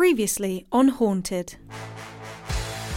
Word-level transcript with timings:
Previously 0.00 0.64
on 0.72 0.88
Haunted, 0.88 1.56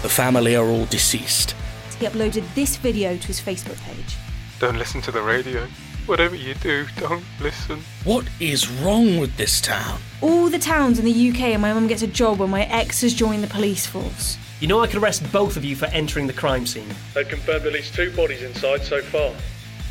The 0.04 0.08
family 0.08 0.56
are 0.56 0.66
all 0.66 0.86
deceased. 0.86 1.54
he 2.00 2.06
uploaded 2.06 2.46
this 2.56 2.78
video 2.78 3.18
to 3.18 3.28
his 3.28 3.42
Facebook 3.42 3.78
page. 3.82 4.16
Don't 4.60 4.78
listen 4.78 5.02
to 5.02 5.12
the 5.12 5.22
radio. 5.22 5.68
Whatever 6.06 6.36
you 6.36 6.54
do, 6.54 6.86
don't 7.02 7.26
listen. 7.42 7.82
What 8.06 8.26
is 8.40 8.72
wrong 8.72 9.18
with 9.20 9.36
this 9.36 9.60
town? 9.60 10.00
All 10.22 10.48
the 10.48 10.58
towns 10.58 10.98
in 10.98 11.04
the 11.04 11.30
UK 11.30 11.42
and 11.52 11.62
my 11.62 11.74
mum 11.74 11.88
gets 11.88 12.04
a 12.04 12.08
job 12.08 12.40
when 12.40 12.50
my 12.50 12.64
ex 12.68 13.02
has 13.02 13.14
joined 13.14 13.44
the 13.44 13.48
police 13.48 13.86
force. 13.86 14.38
You 14.62 14.68
know 14.70 14.80
I 14.80 14.88
could 14.88 15.04
arrest 15.04 15.30
both 15.30 15.58
of 15.58 15.66
you 15.66 15.76
for 15.76 15.88
entering 15.88 16.28
the 16.28 16.32
crime 16.32 16.66
scene. 16.66 16.88
They've 17.14 17.28
confirmed 17.28 17.66
at 17.66 17.74
least 17.74 17.94
two 17.94 18.16
bodies 18.16 18.44
inside 18.44 18.82
so 18.82 19.02
far. 19.02 19.34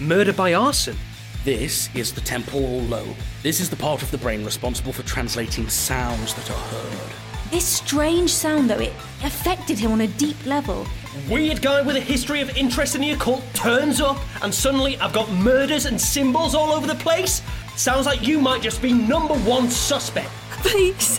Murder 0.00 0.32
by 0.32 0.54
arson. 0.54 0.96
This 1.44 1.90
is 1.96 2.12
the 2.12 2.20
temporal 2.20 2.82
lobe. 2.82 3.16
This 3.42 3.58
is 3.58 3.68
the 3.68 3.74
part 3.74 4.00
of 4.00 4.12
the 4.12 4.18
brain 4.18 4.44
responsible 4.44 4.92
for 4.92 5.02
translating 5.02 5.68
sounds 5.68 6.34
that 6.34 6.48
are 6.48 6.56
heard. 6.56 7.12
This 7.50 7.64
strange 7.64 8.30
sound, 8.30 8.70
though, 8.70 8.78
it 8.78 8.92
affected 9.24 9.76
him 9.76 9.90
on 9.90 10.02
a 10.02 10.06
deep 10.06 10.36
level. 10.46 10.86
Weird 11.28 11.60
guy 11.60 11.82
with 11.82 11.96
a 11.96 12.00
history 12.00 12.42
of 12.42 12.56
interest 12.56 12.94
in 12.94 13.00
the 13.00 13.10
occult 13.10 13.42
turns 13.54 14.00
up, 14.00 14.18
and 14.42 14.54
suddenly 14.54 14.96
I've 14.98 15.12
got 15.12 15.28
murders 15.32 15.86
and 15.86 16.00
symbols 16.00 16.54
all 16.54 16.70
over 16.70 16.86
the 16.86 16.94
place. 16.94 17.42
Sounds 17.74 18.06
like 18.06 18.24
you 18.24 18.38
might 18.38 18.62
just 18.62 18.80
be 18.80 18.92
number 18.92 19.34
one 19.34 19.68
suspect. 19.68 20.30
Please, 20.62 21.18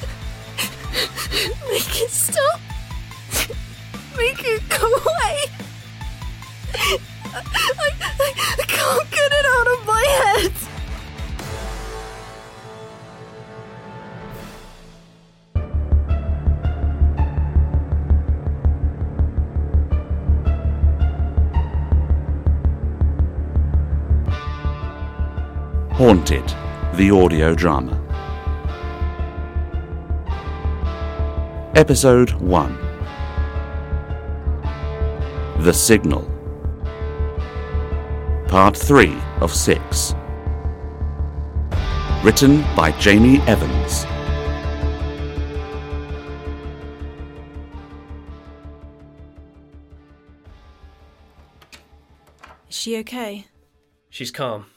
make 1.68 2.02
it 2.02 2.10
stop. 2.10 2.62
Make 4.16 4.42
it 4.42 4.64
go 4.70 4.88
away. 4.88 5.38
I, 7.36 7.40
I, 7.40 8.34
I 8.60 8.66
can't 8.68 9.10
get 9.12 9.32
it 9.32 9.46
out 9.46 9.68
of 9.68 9.86
my 9.88 10.04
head. 10.22 10.54
Haunted, 25.94 26.54
the 26.96 27.10
audio 27.12 27.56
drama. 27.56 28.00
Episode 31.76 32.32
1 32.34 32.78
The 35.60 35.74
Signal. 35.74 36.33
Part 38.54 38.78
3 38.78 39.18
of 39.42 39.52
6. 39.52 40.14
Written 42.22 42.62
by 42.76 42.94
Jamie 43.00 43.40
Evans. 43.48 44.06
Is 52.70 52.78
she 52.78 53.00
okay? 53.00 53.48
She's 54.12 54.30
calm. 54.30 54.68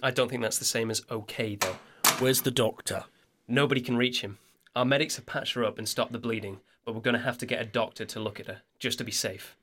I 0.00 0.12
don't 0.12 0.28
think 0.28 0.42
that's 0.42 0.60
the 0.60 0.64
same 0.64 0.88
as 0.88 1.02
okay, 1.10 1.56
though. 1.56 1.74
Where's 2.20 2.42
the 2.42 2.52
doctor? 2.52 3.02
Nobody 3.48 3.80
can 3.80 3.96
reach 3.96 4.20
him. 4.20 4.38
Our 4.76 4.84
medics 4.84 5.16
have 5.16 5.26
patched 5.26 5.54
her 5.54 5.64
up 5.64 5.76
and 5.76 5.88
stopped 5.88 6.12
the 6.12 6.20
bleeding, 6.20 6.60
but 6.84 6.94
we're 6.94 7.00
going 7.00 7.16
to 7.16 7.22
have 7.22 7.38
to 7.38 7.46
get 7.46 7.60
a 7.60 7.64
doctor 7.64 8.04
to 8.04 8.20
look 8.20 8.38
at 8.38 8.46
her, 8.46 8.60
just 8.78 8.98
to 8.98 9.04
be 9.04 9.10
safe. 9.10 9.56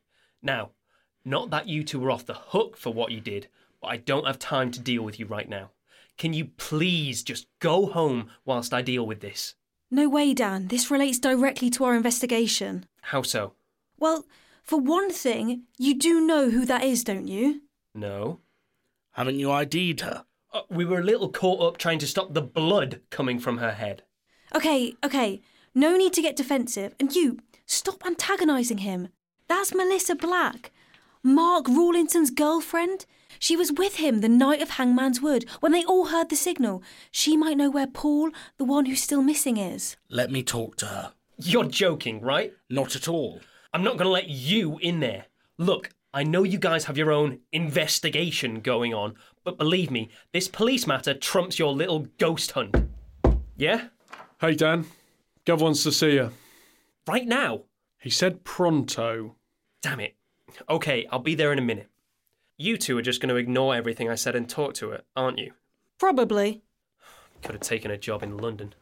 Now, 0.43 0.71
not 1.25 1.49
that 1.49 1.67
you 1.67 1.83
two 1.83 1.99
were 1.99 2.11
off 2.11 2.25
the 2.25 2.35
hook 2.35 2.77
for 2.77 2.93
what 2.93 3.11
you 3.11 3.19
did, 3.19 3.47
but 3.81 3.87
I 3.87 3.97
don't 3.97 4.27
have 4.27 4.39
time 4.39 4.71
to 4.71 4.79
deal 4.79 5.01
with 5.03 5.19
you 5.19 5.25
right 5.25 5.49
now. 5.49 5.71
Can 6.17 6.33
you 6.33 6.45
please 6.45 7.23
just 7.23 7.47
go 7.59 7.87
home 7.87 8.29
whilst 8.45 8.73
I 8.73 8.81
deal 8.81 9.05
with 9.05 9.19
this? 9.19 9.55
No 9.91 10.07
way, 10.07 10.33
Dan. 10.33 10.67
This 10.67 10.89
relates 10.89 11.19
directly 11.19 11.69
to 11.71 11.83
our 11.83 11.95
investigation. 11.95 12.85
How 13.01 13.21
so? 13.21 13.53
Well, 13.97 14.25
for 14.63 14.79
one 14.79 15.11
thing, 15.11 15.63
you 15.77 15.97
do 15.97 16.21
know 16.21 16.49
who 16.49 16.65
that 16.65 16.83
is, 16.83 17.03
don't 17.03 17.27
you? 17.27 17.61
No. 17.93 18.39
Haven't 19.11 19.39
you 19.39 19.51
ID'd 19.51 20.01
her? 20.01 20.25
Uh, 20.53 20.61
we 20.69 20.85
were 20.85 20.99
a 20.99 21.03
little 21.03 21.29
caught 21.29 21.61
up 21.61 21.77
trying 21.77 21.99
to 21.99 22.07
stop 22.07 22.33
the 22.33 22.41
blood 22.41 23.01
coming 23.09 23.39
from 23.39 23.57
her 23.57 23.73
head. 23.73 24.03
Okay, 24.55 24.95
okay. 25.03 25.41
No 25.73 25.97
need 25.97 26.13
to 26.13 26.21
get 26.21 26.35
defensive. 26.35 26.95
And 26.99 27.13
you, 27.13 27.39
stop 27.65 28.05
antagonising 28.05 28.79
him. 28.79 29.09
That's 29.47 29.75
Melissa 29.75 30.15
Black, 30.15 30.71
Mark 31.25 31.67
Rawlinson's 31.67 32.29
girlfriend. 32.29 33.07
She 33.39 33.57
was 33.57 33.71
with 33.71 33.95
him 33.95 34.21
the 34.21 34.29
night 34.29 34.61
of 34.61 34.69
Hangman's 34.69 35.23
Wood 35.23 35.45
when 35.59 35.71
they 35.71 35.83
all 35.83 36.09
heard 36.09 36.29
the 36.29 36.35
signal. 36.35 36.83
She 37.09 37.35
might 37.35 37.57
know 37.57 37.71
where 37.71 37.87
Paul, 37.87 38.29
the 38.59 38.63
one 38.63 38.85
who's 38.85 39.01
still 39.01 39.23
missing, 39.23 39.57
is. 39.57 39.97
Let 40.07 40.29
me 40.29 40.43
talk 40.43 40.75
to 40.77 40.85
her. 40.85 41.13
You're 41.39 41.65
joking, 41.65 42.21
right? 42.21 42.53
Not 42.69 42.95
at 42.95 43.07
all. 43.07 43.41
I'm 43.73 43.83
not 43.83 43.97
going 43.97 44.05
to 44.05 44.11
let 44.11 44.29
you 44.29 44.77
in 44.77 44.99
there. 44.99 45.25
Look, 45.57 45.89
I 46.13 46.21
know 46.21 46.43
you 46.43 46.59
guys 46.59 46.85
have 46.85 46.95
your 46.95 47.11
own 47.11 47.39
investigation 47.51 48.59
going 48.59 48.93
on, 48.93 49.15
but 49.43 49.57
believe 49.57 49.89
me, 49.89 50.11
this 50.31 50.47
police 50.47 50.85
matter 50.85 51.15
trumps 51.15 51.57
your 51.57 51.73
little 51.73 52.05
ghost 52.19 52.51
hunt. 52.51 52.75
Yeah? 53.57 53.87
Hey, 54.39 54.53
Dan. 54.53 54.85
Gov 55.43 55.59
wants 55.59 55.81
to 55.83 55.91
see 55.91 56.13
you. 56.13 56.29
Right 57.07 57.25
now? 57.25 57.63
He 57.99 58.11
said 58.11 58.43
pronto. 58.43 59.37
Damn 59.81 60.01
it. 60.01 60.14
Okay, 60.69 61.07
I'll 61.11 61.19
be 61.19 61.35
there 61.35 61.51
in 61.51 61.59
a 61.59 61.63
minute. 61.63 61.89
You 62.57 62.77
two 62.77 62.97
are 62.97 63.01
just 63.01 63.21
going 63.21 63.29
to 63.29 63.35
ignore 63.35 63.75
everything 63.75 64.09
I 64.09 64.15
said 64.15 64.35
and 64.35 64.49
talk 64.49 64.73
to 64.75 64.89
her, 64.89 65.01
aren't 65.15 65.39
you? 65.39 65.53
Probably. 65.97 66.61
Could 67.43 67.55
have 67.55 67.61
taken 67.61 67.91
a 67.91 67.97
job 67.97 68.23
in 68.23 68.37
London. 68.37 68.73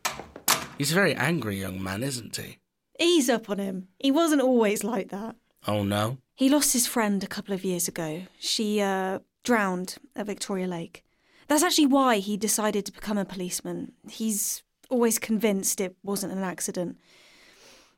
He's 0.78 0.92
a 0.92 0.96
very 0.96 1.16
angry 1.16 1.60
young 1.60 1.82
man, 1.82 2.04
isn't 2.04 2.36
he? 2.36 2.60
Ease 3.00 3.30
up 3.30 3.50
on 3.50 3.58
him. 3.58 3.88
He 4.00 4.12
wasn't 4.12 4.42
always 4.42 4.84
like 4.84 5.10
that. 5.10 5.36
Oh 5.68 5.84
no? 5.84 6.18
He 6.36 6.50
lost 6.50 6.74
his 6.74 6.88
friend 6.88 7.24
a 7.24 7.28
couple 7.28 7.54
of 7.54 7.64
years 7.64 7.88
ago. 7.88 8.24
She, 8.40 8.82
uh, 8.82 9.20
drowned 9.44 9.98
at 10.16 10.26
Victoria 10.26 10.68
Lake. 10.68 11.04
That's 11.48 11.64
actually 11.64 11.88
why 11.88 12.18
he 12.18 12.38
decided 12.38 12.86
to 12.86 12.92
become 12.92 13.18
a 13.18 13.26
policeman. 13.26 13.92
He's 14.10 14.64
always 14.90 15.20
convinced 15.20 15.82
it 15.82 15.96
wasn't 16.04 16.34
an 16.34 16.44
accident. 16.44 16.98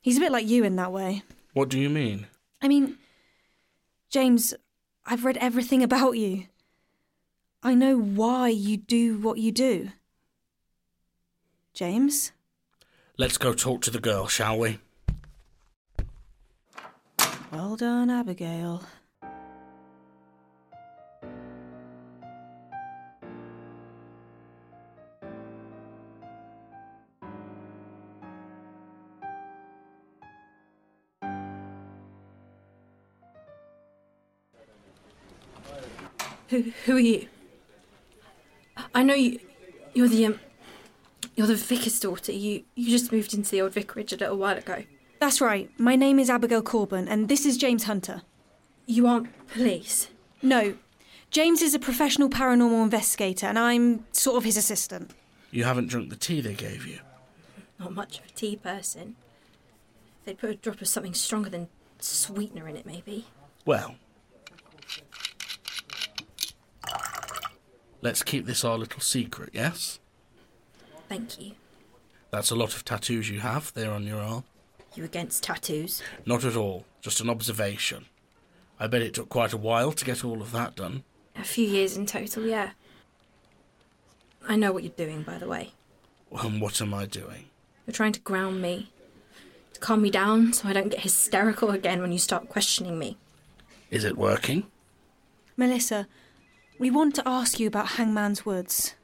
He's 0.02 0.18
a 0.18 0.20
bit 0.20 0.32
like 0.32 0.48
you 0.48 0.64
in 0.64 0.76
that 0.76 0.92
way. 0.92 1.24
What 1.54 1.70
do 1.70 1.80
you 1.80 1.90
mean? 1.90 2.28
I 2.62 2.68
mean, 2.68 2.98
James, 4.16 4.54
I've 5.06 5.26
read 5.26 5.36
everything 5.42 5.84
about 5.84 6.14
you. 6.14 6.46
I 7.62 7.74
know 7.74 7.98
why 7.98 8.48
you 8.48 8.78
do 8.78 9.18
what 9.18 9.40
you 9.40 9.52
do. 9.52 9.90
James? 11.74 12.32
Let's 13.18 13.38
go 13.38 13.54
talk 13.54 13.82
to 13.82 13.92
the 13.92 14.00
girl, 14.00 14.28
shall 14.28 14.58
we? 14.58 14.80
Well 17.52 17.76
done, 17.76 18.10
Abigail. 18.10 18.84
Who, 36.56 36.72
who 36.86 36.96
are 36.96 37.02
you? 37.02 37.28
I 38.94 39.04
know 39.04 39.14
you. 39.14 39.40
You're 39.94 40.08
the 40.08 40.26
um, 40.28 40.40
You're 41.36 41.48
the 41.48 41.56
vicar's 41.56 42.00
daughter. 42.00 42.32
You 42.32 42.64
you 42.76 42.90
just 42.90 43.12
moved 43.12 43.34
into 43.34 43.52
the 43.52 43.62
old 43.62 43.74
vicarage 43.74 44.14
a 44.14 44.16
little 44.16 44.38
while 44.38 44.58
ago. 44.58 44.86
That's 45.20 45.42
right. 45.42 45.70
My 45.78 45.98
name 45.98 46.18
is 46.18 46.30
Abigail 46.30 46.62
Corbin, 46.62 47.10
and 47.10 47.28
this 47.28 47.46
is 47.46 47.58
James 47.58 47.84
Hunter. 47.84 48.22
You 48.86 49.06
aren't 49.06 49.48
police. 49.50 50.08
No, 50.42 50.76
James 51.30 51.62
is 51.62 51.74
a 51.74 51.80
professional 51.80 52.30
paranormal 52.30 52.84
investigator, 52.84 53.48
and 53.48 53.60
I'm 53.60 54.06
sort 54.14 54.38
of 54.38 54.46
his 54.46 54.56
assistant. 54.56 55.12
You 55.52 55.66
haven't 55.66 55.88
drunk 55.88 56.10
the 56.10 56.16
tea 56.16 56.40
they 56.40 56.54
gave 56.54 56.88
you. 56.88 57.00
Not 57.80 57.94
much 57.94 58.20
of 58.20 58.28
a 58.28 58.30
tea 58.30 58.56
person. 58.56 59.18
They'd 60.24 60.38
put 60.38 60.50
a 60.52 60.56
drop 60.56 60.80
of 60.80 60.88
something 60.88 61.16
stronger 61.16 61.50
than 61.50 61.68
sweetener 62.00 62.66
in 62.70 62.78
it, 62.78 62.86
maybe. 62.86 63.26
Well, 63.66 63.96
let's 68.06 68.22
keep 68.22 68.46
this 68.46 68.64
our 68.64 68.78
little 68.78 69.02
secret, 69.02 69.50
yes? 69.52 70.00
Thank 71.10 71.42
you. 71.42 71.54
That's 72.30 72.52
a 72.52 72.56
lot 72.56 72.76
of 72.76 72.86
tattoos 72.86 73.32
you 73.32 73.40
have 73.40 73.74
there 73.74 73.92
on 73.92 74.06
your 74.06 74.20
arm. 74.20 74.44
You 74.94 75.04
against 75.04 75.42
tattoos? 75.44 76.04
Not 76.24 76.46
at 76.46 76.56
all, 76.56 76.86
just 77.02 77.20
an 77.20 77.32
observation. 77.32 78.06
I 78.80 78.86
bet 78.86 79.02
it 79.02 79.16
took 79.16 79.30
quite 79.30 79.54
a 79.54 79.58
while 79.58 79.92
to 79.92 80.06
get 80.06 80.24
all 80.24 80.42
of 80.44 80.52
that 80.52 80.76
done. 80.76 81.04
A 81.36 81.44
few 81.44 81.68
years 81.68 81.98
in 81.98 82.06
total, 82.06 82.46
yeah. 82.46 82.72
I 84.48 84.56
know 84.56 84.72
what 84.72 84.84
you're 84.84 84.92
doing, 84.92 85.24
by 85.24 85.40
the 85.40 85.48
way. 85.48 85.72
And 86.32 86.62
what 86.62 86.80
am 86.82 86.94
I 86.94 87.08
doing? 87.08 87.46
You're 87.88 87.94
trying 87.96 88.14
to 88.14 88.20
ground 88.20 88.62
me, 88.62 88.92
to 89.74 89.80
calm 89.80 90.04
me 90.04 90.12
down 90.12 90.54
so 90.54 90.70
I 90.70 90.74
don't 90.74 90.90
get 90.90 91.02
hysterical 91.02 91.72
again 91.72 92.02
when 92.02 92.12
you 92.12 92.20
start 92.20 92.50
questioning 92.50 93.00
me. 93.00 93.18
Is 93.90 94.04
it 94.04 94.16
working? 94.16 94.68
Melissa, 95.58 96.08
we 96.78 96.92
want 96.92 97.16
to 97.16 97.28
ask 97.28 97.60
you 97.60 97.68
about 97.68 97.90
Hangman's 97.90 98.46
Woods. 98.46 98.96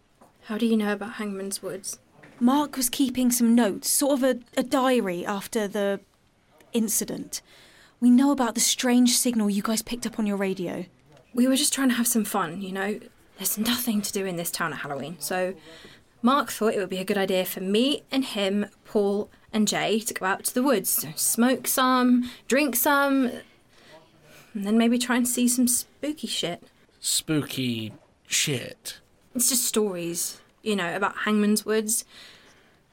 How 0.45 0.57
do 0.57 0.65
you 0.65 0.75
know 0.75 0.93
about 0.93 1.13
Hangman's 1.13 1.63
Woods? 1.63 1.99
Mark 2.39 2.75
was 2.75 2.89
keeping 2.89 3.31
some 3.31 3.55
notes, 3.55 3.89
sort 3.89 4.13
of 4.13 4.23
a, 4.23 4.39
a 4.59 4.63
diary 4.63 5.25
after 5.25 5.67
the 5.67 5.99
incident. 6.73 7.41
We 7.99 8.09
know 8.09 8.31
about 8.31 8.55
the 8.55 8.61
strange 8.61 9.15
signal 9.15 9.49
you 9.49 9.61
guys 9.61 9.81
picked 9.81 10.07
up 10.07 10.17
on 10.17 10.25
your 10.25 10.37
radio. 10.37 10.85
We 11.33 11.47
were 11.47 11.55
just 11.55 11.71
trying 11.71 11.89
to 11.89 11.95
have 11.95 12.07
some 12.07 12.25
fun, 12.25 12.61
you 12.61 12.71
know? 12.71 12.99
There's 13.37 13.57
nothing 13.57 14.01
to 14.01 14.11
do 14.11 14.25
in 14.25 14.35
this 14.35 14.51
town 14.51 14.73
at 14.73 14.79
Halloween, 14.79 15.17
so 15.19 15.53
Mark 16.21 16.51
thought 16.51 16.73
it 16.73 16.79
would 16.79 16.89
be 16.89 16.97
a 16.97 17.05
good 17.05 17.17
idea 17.17 17.45
for 17.45 17.61
me 17.61 18.03
and 18.11 18.25
him, 18.25 18.67
Paul 18.85 19.29
and 19.53 19.67
Jay, 19.67 19.99
to 19.99 20.13
go 20.13 20.25
out 20.25 20.43
to 20.45 20.53
the 20.53 20.63
woods, 20.63 21.05
smoke 21.15 21.67
some, 21.67 22.29
drink 22.47 22.75
some, 22.75 23.31
and 24.53 24.65
then 24.65 24.77
maybe 24.77 24.97
try 24.97 25.15
and 25.15 25.27
see 25.27 25.47
some 25.47 25.67
spooky 25.67 26.27
shit. 26.27 26.63
Spooky 27.03 27.93
shit. 28.27 28.99
It's 29.33 29.49
just 29.49 29.65
stories, 29.65 30.39
you 30.61 30.75
know, 30.75 30.95
about 30.95 31.17
Hangman's 31.25 31.65
Woods. 31.65 32.05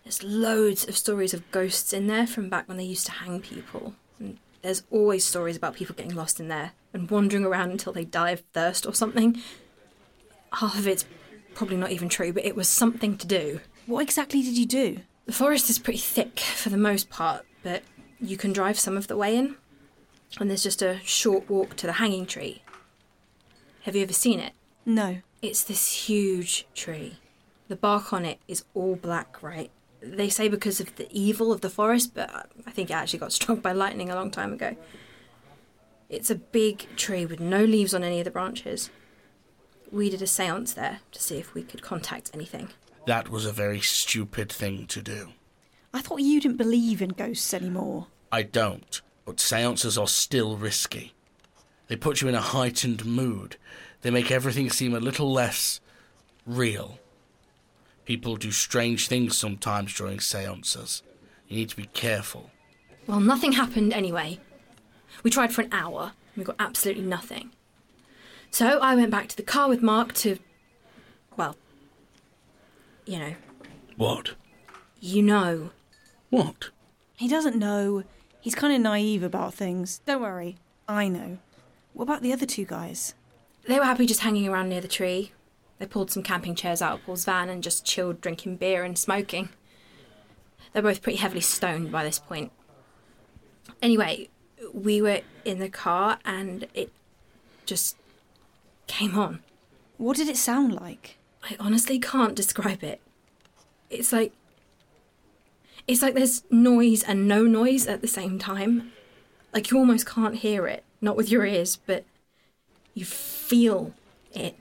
There's 0.03 0.23
loads 0.23 0.89
of 0.89 0.97
stories 0.97 1.35
of 1.35 1.49
ghosts 1.51 1.93
in 1.93 2.07
there 2.07 2.27
from 2.27 2.49
back 2.49 2.67
when 2.67 2.79
they 2.79 2.85
used 2.85 3.05
to 3.07 3.13
hang 3.13 3.41
people. 3.41 3.95
And 4.19 4.39
there's 4.63 4.83
always 4.91 5.27
stories 5.27 5.59
about 5.59 5.75
people 5.75 5.95
getting 5.95 6.15
lost 6.15 6.41
in 6.41 6.49
there 6.49 6.73
and 6.95 7.11
wandering 7.11 7.45
around 7.45 7.71
until 7.71 7.93
they 7.93 8.07
die 8.07 8.31
of 8.31 8.41
thirst 8.55 8.87
or 8.87 8.95
something. 8.95 9.43
Half 10.55 10.79
of 10.79 10.89
it's 10.89 11.05
probably 11.53 11.77
not 11.77 11.91
even 11.91 12.09
true, 12.09 12.33
but 12.33 12.47
it 12.47 12.57
was 12.57 12.67
something 12.67 13.19
to 13.19 13.27
do. 13.27 13.61
What 13.85 14.01
exactly 14.01 14.41
did 14.41 14.57
you 14.57 14.65
do? 14.65 15.01
The 15.27 15.33
forest 15.33 15.69
is 15.69 15.79
pretty 15.79 15.99
thick 15.99 16.41
for 16.41 16.71
the 16.71 16.79
most 16.79 17.11
part, 17.11 17.45
but 17.63 17.83
you 18.23 18.39
can 18.39 18.55
drive 18.55 18.79
some 18.79 18.97
of 18.97 19.07
the 19.07 19.19
way 19.19 19.37
in. 19.37 19.57
And 20.41 20.49
there's 20.49 20.63
just 20.63 20.81
a 20.81 21.01
short 21.05 21.51
walk 21.51 21.77
to 21.77 21.87
the 21.87 21.93
hanging 21.95 22.25
tree. 22.25 22.63
Have 23.83 23.97
you 23.97 24.03
ever 24.03 24.13
seen 24.13 24.41
it? 24.41 24.53
No. 24.85 25.19
It's 25.41 25.63
this 25.63 26.09
huge 26.09 26.67
tree. 26.75 27.19
The 27.69 27.77
bark 27.77 28.13
on 28.13 28.25
it 28.25 28.39
is 28.49 28.65
all 28.75 28.97
black, 28.97 29.43
right? 29.43 29.71
They 30.01 30.29
say 30.29 30.49
because 30.49 30.81
of 30.81 30.97
the 30.97 31.09
evil 31.11 31.53
of 31.53 31.61
the 31.61 31.71
forest, 31.71 32.15
but 32.15 32.51
I 32.67 32.71
think 32.71 32.91
it 32.91 32.95
actually 32.95 33.19
got 33.19 33.33
struck 33.39 33.63
by 33.63 33.73
lightning 33.73 34.11
a 34.11 34.15
long 34.15 34.31
time 34.31 34.53
ago. 34.53 34.77
It's 36.09 36.31
a 36.31 36.35
big 36.35 36.87
tree 36.97 37.27
with 37.27 37.41
no 37.41 37.65
leaves 37.65 37.93
on 37.95 38.03
any 38.03 38.19
of 38.21 38.25
the 38.25 38.31
branches. 38.31 38.91
We 39.93 40.11
did 40.11 40.23
a 40.23 40.27
seance 40.27 40.73
there 40.73 41.01
to 41.13 41.23
see 41.23 41.39
if 41.39 41.55
we 41.55 41.63
could 41.63 41.83
contact 41.83 42.31
anything. 42.33 42.69
That 43.07 43.29
was 43.29 43.47
a 43.47 43.53
very 43.53 43.81
stupid 43.81 44.51
thing 44.51 44.87
to 44.89 45.03
do. 45.03 45.33
I 45.93 46.03
thought 46.03 46.21
you 46.21 46.41
didn't 46.41 46.57
believe 46.57 47.01
in 47.01 47.11
ghosts 47.11 47.55
anymore. 47.55 48.07
I 48.31 48.43
don't, 48.43 49.01
but 49.25 49.41
seances 49.41 49.97
are 49.97 50.07
still 50.07 50.57
risky. 50.57 51.15
They 51.89 51.97
put 51.97 52.21
you 52.21 52.29
in 52.29 52.35
a 52.35 52.41
heightened 52.41 53.05
mood. 53.05 53.57
They 54.03 54.11
make 54.11 54.31
everything 54.31 54.71
seem 54.71 54.95
a 54.95 55.01
little 55.01 55.33
less 55.33 55.81
real. 56.47 56.99
People 58.05 58.37
do 58.37 58.53
strange 58.53 59.09
things 59.09 59.37
sometimes 59.37 59.95
during 59.95 60.21
seances. 60.21 61.03
You 61.49 61.57
need 61.57 61.71
to 61.71 61.77
be 61.77 61.87
careful. 61.87 62.51
Well, 63.07 63.21
nothing 63.21 63.53
happened 63.53 63.93
anyway. 63.93 64.39
We 65.23 65.31
tried 65.31 65.53
for 65.53 65.63
an 65.63 65.73
hour 65.73 66.13
and 66.35 66.37
we 66.37 66.45
got 66.45 66.57
absolutely 66.59 67.05
nothing. 67.05 67.51
So 68.51 68.79
I 68.79 68.95
went 68.95 69.11
back 69.11 69.29
to 69.29 69.37
the 69.37 69.43
car 69.43 69.69
with 69.69 69.83
Mark 69.83 70.15
to. 70.15 70.39
Well, 71.37 71.57
you 73.05 73.19
know. 73.19 73.35
What? 73.97 74.35
You 75.01 75.23
know. 75.23 75.71
What? 76.31 76.71
He 77.17 77.29
doesn't 77.29 77.57
know. 77.57 78.05
He's 78.41 78.55
kind 78.55 78.75
of 78.75 78.81
naive 78.81 79.23
about 79.23 79.55
things. 79.55 80.01
Don't 80.07 80.23
worry. 80.23 80.57
I 80.87 81.09
know. 81.09 81.39
What 81.99 82.05
about 82.05 82.23
the 82.23 82.33
other 82.33 82.47
two 82.47 82.65
guys? 82.65 83.15
They 83.67 83.77
were 83.77 83.85
happy 83.85 84.07
just 84.07 84.21
hanging 84.21 84.47
around 84.47 84.69
near 84.69 84.81
the 84.81 84.87
tree. 84.87 85.33
They 85.81 85.87
pulled 85.87 86.13
some 86.13 86.23
camping 86.23 86.55
chairs 86.55 86.81
out 86.81 87.01
of 87.01 87.05
Paul's 87.05 87.25
van 87.25 87.49
and 87.49 87.61
just 87.61 87.85
chilled, 87.85 88.21
drinking 88.21 88.59
beer 88.59 88.85
and 88.85 88.97
smoking. 88.97 89.49
They're 90.73 90.81
both 90.81 91.03
pretty 91.03 91.19
heavily 91.19 91.41
stoned 91.41 91.91
by 91.91 92.05
this 92.05 92.21
point. 92.21 92.53
Anyway, 93.83 94.29
we 94.73 95.03
were 95.03 95.23
in 95.45 95.59
the 95.59 95.69
car 95.69 96.21
and 96.25 96.69
it 96.73 96.93
just 97.67 97.97
came 98.87 99.19
on. 99.19 99.41
What 99.97 100.19
did 100.19 100.29
it 100.29 100.37
sound 100.37 100.75
like? 100.75 101.19
I 101.43 101.57
honestly 101.59 101.99
can't 101.99 102.37
describe 102.37 102.85
it. 102.85 103.01
It's 103.91 104.13
like. 104.13 104.33
It's 105.89 106.01
like 106.01 106.15
there's 106.15 106.45
noise 106.49 107.03
and 107.03 107.27
no 107.27 107.43
noise 107.43 107.89
at 107.89 108.03
the 108.03 108.07
same 108.07 108.39
time. 108.39 108.93
Like 109.53 109.73
you 109.73 109.79
almost 109.79 110.07
can't 110.07 110.37
hear 110.37 110.69
it, 110.69 110.85
not 111.01 111.17
with 111.17 111.31
your 111.31 111.45
ears, 111.45 111.77
but 111.77 112.05
you 112.95 113.05
feel 113.05 113.95
it 114.33 114.57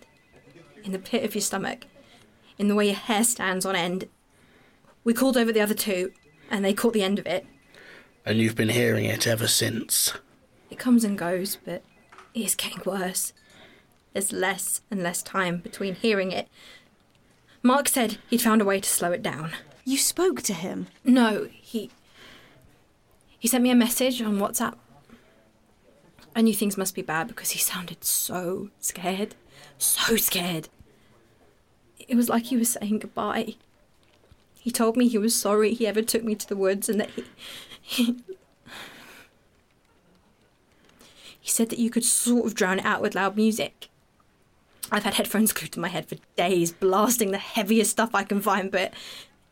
in 0.83 0.91
the 0.91 0.99
pit 0.99 1.23
of 1.23 1.35
your 1.35 1.41
stomach, 1.41 1.85
in 2.57 2.67
the 2.67 2.75
way 2.75 2.87
your 2.87 2.95
hair 2.95 3.23
stands 3.23 3.65
on 3.65 3.75
end. 3.75 4.07
We 5.03 5.13
called 5.13 5.37
over 5.37 5.51
the 5.51 5.61
other 5.61 5.73
two, 5.73 6.11
and 6.49 6.63
they 6.63 6.73
caught 6.73 6.93
the 6.93 7.03
end 7.03 7.19
of 7.19 7.25
it. 7.25 7.45
And 8.25 8.39
you've 8.39 8.55
been 8.55 8.69
hearing 8.69 9.05
it 9.05 9.25
ever 9.25 9.47
since. 9.47 10.13
It 10.69 10.79
comes 10.79 11.03
and 11.03 11.17
goes, 11.17 11.57
but 11.63 11.81
it 12.33 12.41
is 12.41 12.55
getting 12.55 12.81
worse. 12.85 13.33
There's 14.13 14.31
less 14.33 14.81
and 14.91 15.01
less 15.01 15.23
time 15.23 15.57
between 15.57 15.95
hearing 15.95 16.31
it. 16.31 16.47
Mark 17.63 17.87
said 17.87 18.17
he'd 18.29 18.41
found 18.41 18.61
a 18.61 18.65
way 18.65 18.79
to 18.79 18.89
slow 18.89 19.11
it 19.11 19.23
down. 19.23 19.51
You 19.85 19.97
spoke 19.97 20.41
to 20.43 20.53
him? 20.53 20.87
No, 21.03 21.47
he. 21.51 21.89
He 23.39 23.47
sent 23.47 23.63
me 23.63 23.69
a 23.69 23.75
message 23.75 24.21
on 24.21 24.39
WhatsApp. 24.39 24.75
I 26.37 26.41
knew 26.41 26.53
things 26.53 26.77
must 26.77 26.93
be 26.93 27.01
bad 27.01 27.27
because 27.27 27.49
he 27.49 27.59
sounded 27.59 28.03
so 28.03 28.69
scared. 28.79 29.33
So 29.79 30.15
scared. 30.17 30.69
It 32.07 32.15
was 32.15 32.29
like 32.29 32.45
he 32.45 32.57
was 32.57 32.69
saying 32.69 32.99
goodbye. 32.99 33.55
He 34.59 34.69
told 34.69 34.95
me 34.95 35.07
he 35.07 35.17
was 35.17 35.35
sorry 35.35 35.73
he 35.73 35.87
ever 35.87 36.03
took 36.03 36.23
me 36.23 36.35
to 36.35 36.47
the 36.47 36.55
woods 36.55 36.89
and 36.89 37.01
that 37.01 37.09
he. 37.09 37.23
He, 37.81 38.17
he 41.39 41.49
said 41.49 41.69
that 41.69 41.79
you 41.79 41.89
could 41.89 42.05
sort 42.05 42.45
of 42.45 42.53
drown 42.53 42.79
it 42.79 42.85
out 42.85 43.01
with 43.01 43.15
loud 43.15 43.35
music. 43.35 43.87
I've 44.91 45.05
had 45.05 45.15
headphones 45.15 45.53
glued 45.53 45.71
to 45.71 45.79
my 45.79 45.87
head 45.87 46.05
for 46.05 46.17
days, 46.35 46.71
blasting 46.71 47.31
the 47.31 47.39
heaviest 47.39 47.91
stuff 47.91 48.13
I 48.13 48.23
can 48.23 48.41
find, 48.41 48.69
but 48.69 48.93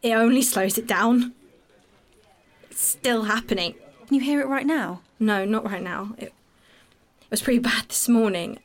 it 0.04 0.12
only 0.12 0.44
slows 0.44 0.78
it 0.78 0.86
down. 0.86 1.34
It's 2.70 2.82
still 2.82 3.24
happening. 3.24 3.74
Can 4.06 4.16
you 4.18 4.22
hear 4.22 4.40
it 4.40 4.48
right 4.48 4.68
now? 4.68 5.02
No, 5.20 5.46
not 5.46 5.66
right 5.66 5.82
now. 5.82 6.14
It, 6.20 6.32
was 7.36 7.42
pretty 7.42 7.60
bad 7.60 7.90
this 7.90 8.08
morning. 8.08 8.60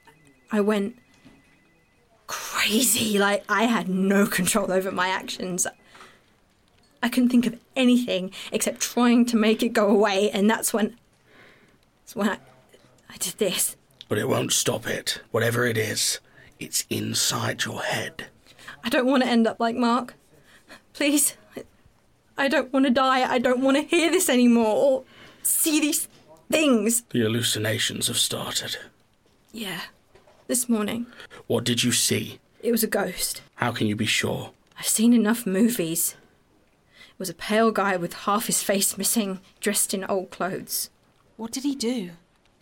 I 0.53 0.61
went 0.61 0.97
crazy. 2.29 3.19
Like, 3.19 3.43
I 3.49 3.65
had 3.65 3.89
no 3.89 4.29
control 4.29 4.71
over 4.71 4.93
my 4.93 5.09
actions. 5.09 5.67
I 7.03 7.09
couldn't 7.09 7.31
think 7.31 7.47
of 7.47 7.59
anything 7.75 8.31
except 8.53 8.81
trying 8.81 9.27
to 9.27 9.37
make 9.37 9.65
it 9.65 9.71
go 9.71 9.89
away, 9.89 10.31
and 10.31 10.49
that's 10.49 10.73
when. 10.73 10.97
That's 12.03 12.15
when 12.15 12.29
I, 12.29 12.39
I 13.09 13.17
did 13.19 13.39
this. 13.39 13.75
But 14.09 14.19
it 14.19 14.29
won't 14.29 14.53
stop 14.53 14.87
it. 14.87 15.21
Whatever 15.33 15.67
it 15.67 15.77
is, 15.77 16.21
it's 16.61 16.85
inside 16.89 17.65
your 17.65 17.83
head. 17.83 18.27
I 18.85 18.89
don't 18.89 19.07
want 19.07 19.25
to 19.25 19.29
end 19.29 19.49
up 19.49 19.59
like 19.59 19.75
Mark. 19.75 20.15
Please. 20.93 21.37
I 22.39 22.47
don't 22.47 22.73
want 22.73 22.87
to 22.87 22.93
die. 22.93 23.29
I 23.29 23.41
don't 23.41 23.63
want 23.63 23.79
to 23.79 23.83
hear 23.83 24.13
this 24.13 24.29
anymore 24.29 24.77
or 24.77 25.05
see 25.43 25.81
these 25.81 26.07
things. 26.51 27.03
The 27.11 27.21
hallucinations 27.21 28.09
have 28.09 28.19
started. 28.19 28.77
Yeah. 29.53 29.83
This 30.47 30.69
morning. 30.69 31.07
What 31.47 31.65
did 31.65 31.85
you 31.85 31.93
see? 31.93 32.41
It 32.63 32.73
was 32.73 32.83
a 32.83 32.89
ghost. 32.89 33.43
How 33.55 33.73
can 33.73 33.87
you 33.87 33.97
be 33.97 34.07
sure? 34.07 34.51
I've 34.79 34.89
seen 34.89 35.13
enough 35.13 35.47
movies. 35.47 36.17
It 36.93 37.19
was 37.19 37.31
a 37.31 37.35
pale 37.35 37.71
guy 37.71 37.97
with 37.97 38.15
half 38.15 38.47
his 38.47 38.63
face 38.63 38.99
missing, 38.99 39.41
dressed 39.61 39.95
in 39.95 40.05
old 40.05 40.31
clothes. 40.31 40.91
What 41.37 41.53
did 41.53 41.63
he 41.63 41.75
do? 41.75 42.11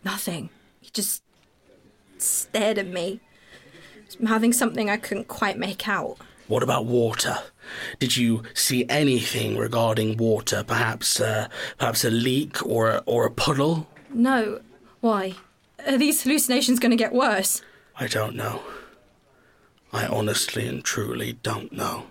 Nothing. 0.05 0.49
He 0.79 0.89
just 0.91 1.23
stared 2.17 2.77
at 2.77 2.87
me, 2.87 3.21
having 4.25 4.53
something 4.53 4.89
I 4.89 4.97
couldn't 4.97 5.27
quite 5.27 5.57
make 5.57 5.87
out. 5.87 6.17
What 6.49 6.63
about 6.63 6.85
water? 6.85 7.37
Did 7.99 8.17
you 8.17 8.41
see 8.55 8.83
anything 8.89 9.55
regarding 9.55 10.17
water? 10.17 10.63
Perhaps, 10.63 11.21
uh, 11.21 11.47
perhaps 11.77 12.03
a 12.03 12.09
leak 12.09 12.65
or 12.65 12.89
a, 12.89 13.03
or 13.05 13.27
a 13.27 13.29
puddle? 13.29 13.87
No. 14.11 14.59
Why? 14.99 15.35
Are 15.85 15.99
these 15.99 16.23
hallucinations 16.23 16.79
going 16.79 16.89
to 16.89 16.97
get 16.97 17.13
worse? 17.13 17.61
I 17.99 18.07
don't 18.07 18.35
know. 18.35 18.63
I 19.93 20.07
honestly 20.07 20.67
and 20.67 20.83
truly 20.83 21.33
don't 21.43 21.71
know. 21.71 22.05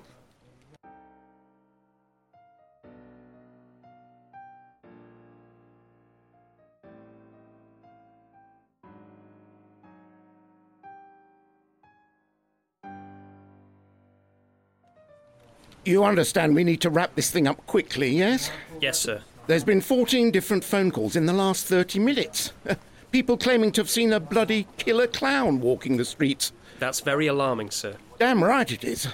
You 15.85 16.05
understand 16.05 16.55
we 16.55 16.65
need 16.65 16.81
to 16.83 16.91
wrap 16.91 17.15
this 17.15 17.31
thing 17.31 17.47
up 17.47 17.67
quickly, 17.67 18.11
yes? 18.11 18.51
Yes, 18.81 18.99
sir. 18.99 19.23
There's 19.47 19.65
been 19.65 19.81
14 19.81 20.31
different 20.31 20.63
phone 20.63 20.91
calls 20.91 21.17
in 21.17 21.27
the 21.27 21.33
last 21.33 21.67
30 21.67 21.99
minutes. 22.01 22.53
People 23.11 23.39
claiming 23.39 23.73
to 23.73 23.81
have 23.81 23.89
seen 23.89 24.13
a 24.13 24.21
bloody 24.21 24.67
killer 24.77 25.07
clown 25.07 25.61
walking 25.61 25.97
the 25.97 26.05
streets. 26.05 26.53
That's 26.79 27.01
very 27.01 27.27
alarming, 27.27 27.71
sir. 27.71 27.97
Damn 28.19 28.45
right 28.45 28.71
it 28.71 28.85
is. 28.85 29.09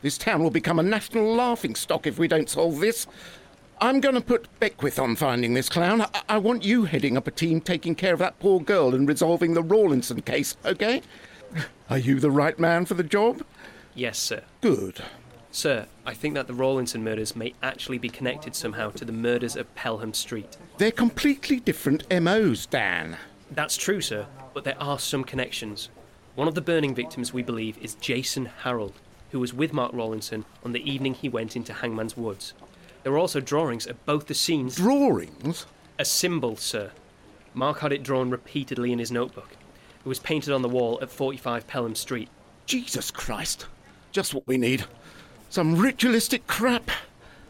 This 0.00 0.16
town 0.16 0.42
will 0.42 0.50
become 0.50 0.78
a 0.78 0.82
national 0.82 1.34
laughing 1.34 1.74
stock 1.74 2.06
if 2.06 2.18
we 2.18 2.28
don't 2.28 2.48
solve 2.48 2.80
this. 2.80 3.06
I'm 3.80 4.00
going 4.00 4.14
to 4.14 4.20
put 4.20 4.48
Beckwith 4.60 4.98
on 4.98 5.16
finding 5.16 5.52
this 5.52 5.68
clown. 5.68 6.00
I-, 6.00 6.08
I 6.30 6.38
want 6.38 6.64
you 6.64 6.84
heading 6.84 7.16
up 7.16 7.26
a 7.26 7.30
team 7.30 7.60
taking 7.60 7.94
care 7.94 8.14
of 8.14 8.20
that 8.20 8.38
poor 8.38 8.60
girl 8.60 8.94
and 8.94 9.06
resolving 9.06 9.52
the 9.52 9.62
Rawlinson 9.62 10.22
case, 10.22 10.56
okay? 10.64 11.02
Are 11.90 11.98
you 11.98 12.20
the 12.20 12.30
right 12.30 12.58
man 12.58 12.86
for 12.86 12.94
the 12.94 13.02
job? 13.02 13.44
Yes, 13.94 14.18
sir. 14.18 14.42
Good. 14.60 15.02
Sir, 15.54 15.86
I 16.04 16.14
think 16.14 16.34
that 16.34 16.48
the 16.48 16.52
Rawlinson 16.52 17.04
murders 17.04 17.36
may 17.36 17.54
actually 17.62 17.98
be 17.98 18.08
connected 18.08 18.56
somehow 18.56 18.90
to 18.90 19.04
the 19.04 19.12
murders 19.12 19.54
of 19.54 19.72
Pelham 19.76 20.12
Street. 20.12 20.56
They're 20.78 20.90
completely 20.90 21.60
different 21.60 22.10
MOs, 22.10 22.66
Dan. 22.66 23.16
That's 23.52 23.76
true, 23.76 24.00
sir, 24.00 24.26
but 24.52 24.64
there 24.64 24.76
are 24.82 24.98
some 24.98 25.22
connections. 25.22 25.90
One 26.34 26.48
of 26.48 26.56
the 26.56 26.60
burning 26.60 26.92
victims, 26.92 27.32
we 27.32 27.44
believe, 27.44 27.78
is 27.78 27.94
Jason 27.94 28.46
Harold, 28.46 28.94
who 29.30 29.38
was 29.38 29.54
with 29.54 29.72
Mark 29.72 29.92
Rawlinson 29.92 30.44
on 30.64 30.72
the 30.72 30.90
evening 30.90 31.14
he 31.14 31.28
went 31.28 31.54
into 31.54 31.72
Hangman's 31.72 32.16
Woods. 32.16 32.52
There 33.04 33.12
were 33.12 33.18
also 33.18 33.38
drawings 33.38 33.86
of 33.86 34.04
both 34.04 34.26
the 34.26 34.34
scenes. 34.34 34.74
Drawings? 34.74 35.66
A 36.00 36.04
symbol, 36.04 36.56
sir. 36.56 36.90
Mark 37.54 37.78
had 37.78 37.92
it 37.92 38.02
drawn 38.02 38.28
repeatedly 38.28 38.90
in 38.90 38.98
his 38.98 39.12
notebook. 39.12 39.50
It 40.04 40.08
was 40.08 40.18
painted 40.18 40.52
on 40.52 40.62
the 40.62 40.68
wall 40.68 40.98
at 41.00 41.10
45 41.10 41.68
Pelham 41.68 41.94
Street. 41.94 42.28
Jesus 42.66 43.12
Christ. 43.12 43.66
Just 44.10 44.34
what 44.34 44.48
we 44.48 44.58
need. 44.58 44.84
Some 45.50 45.76
ritualistic 45.76 46.46
crap. 46.46 46.90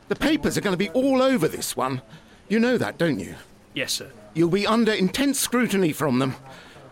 The 0.08 0.16
papers 0.16 0.58
are 0.58 0.60
going 0.60 0.74
to 0.74 0.78
be 0.78 0.90
all 0.90 1.22
over 1.22 1.48
this 1.48 1.76
one. 1.76 2.02
You 2.48 2.58
know 2.58 2.76
that, 2.76 2.98
don't 2.98 3.18
you? 3.18 3.36
Yes, 3.72 3.92
sir. 3.92 4.10
You'll 4.34 4.50
be 4.50 4.66
under 4.66 4.92
intense 4.92 5.40
scrutiny 5.40 5.92
from 5.92 6.18
them, 6.18 6.36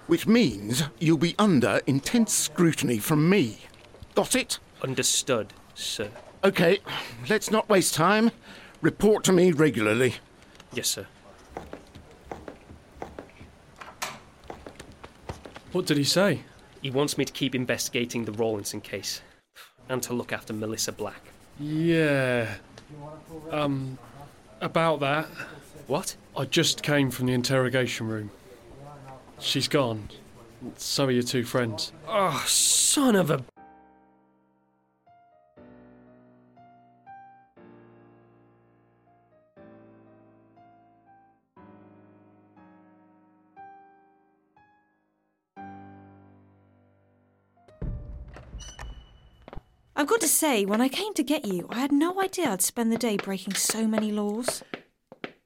which 0.07 0.27
means 0.27 0.85
you'll 0.99 1.19
be 1.19 1.35
under 1.39 1.81
intense 1.87 2.33
scrutiny 2.33 2.99
from 2.99 3.29
me. 3.29 3.59
Got 4.15 4.35
it? 4.35 4.59
Understood, 4.83 5.53
sir. 5.75 6.09
Okay, 6.45 6.79
let's 7.29 7.51
not 7.51 7.69
waste 7.69 7.95
time. 7.95 8.31
Report 8.81 9.23
to 9.25 9.33
me 9.33 9.53
regularly. 9.53 10.17
Yes, 10.73 10.89
sir. 10.89 11.07
What 15.73 15.87
did 15.87 15.97
he 15.99 16.05
say? 16.05 16.41
He 16.81 16.91
wants 16.91 17.17
me 17.17 17.25
to 17.25 17.33
keep 17.33 17.55
investigating 17.55 18.25
the 18.25 18.33
Rawlinson 18.33 18.81
case 18.81 19.23
and 19.89 20.03
to 20.03 20.13
look 20.13 20.33
after 20.33 20.53
Melissa 20.53 20.93
Black. 20.93 21.21
Yeah. 21.59 22.55
Um, 23.51 23.99
about 24.61 25.01
that. 25.01 25.27
What? 25.87 26.17
I 26.37 26.45
just 26.45 26.83
came 26.83 27.11
from 27.11 27.27
the 27.27 27.33
interrogation 27.33 28.09
room. 28.09 28.31
She's 29.39 29.69
gone. 29.69 30.09
So 30.77 31.07
are 31.07 31.11
your 31.11 31.25
two 31.25 31.45
friends. 31.45 31.93
Oh, 32.07 32.43
son 32.47 33.17
of 33.17 33.31
a. 33.31 33.45
I've 50.03 50.09
got 50.09 50.21
to 50.23 50.27
say, 50.27 50.65
when 50.65 50.81
I 50.81 50.89
came 50.89 51.15
to 51.15 51.23
get 51.23 51.45
you, 51.45 51.69
I 51.71 51.79
had 51.79 51.93
no 51.93 52.21
idea 52.21 52.51
I'd 52.51 52.61
spend 52.61 52.91
the 52.91 52.99
day 52.99 53.17
breaking 53.17 53.55
so 53.55 53.87
many 53.87 54.11
laws. 54.11 54.65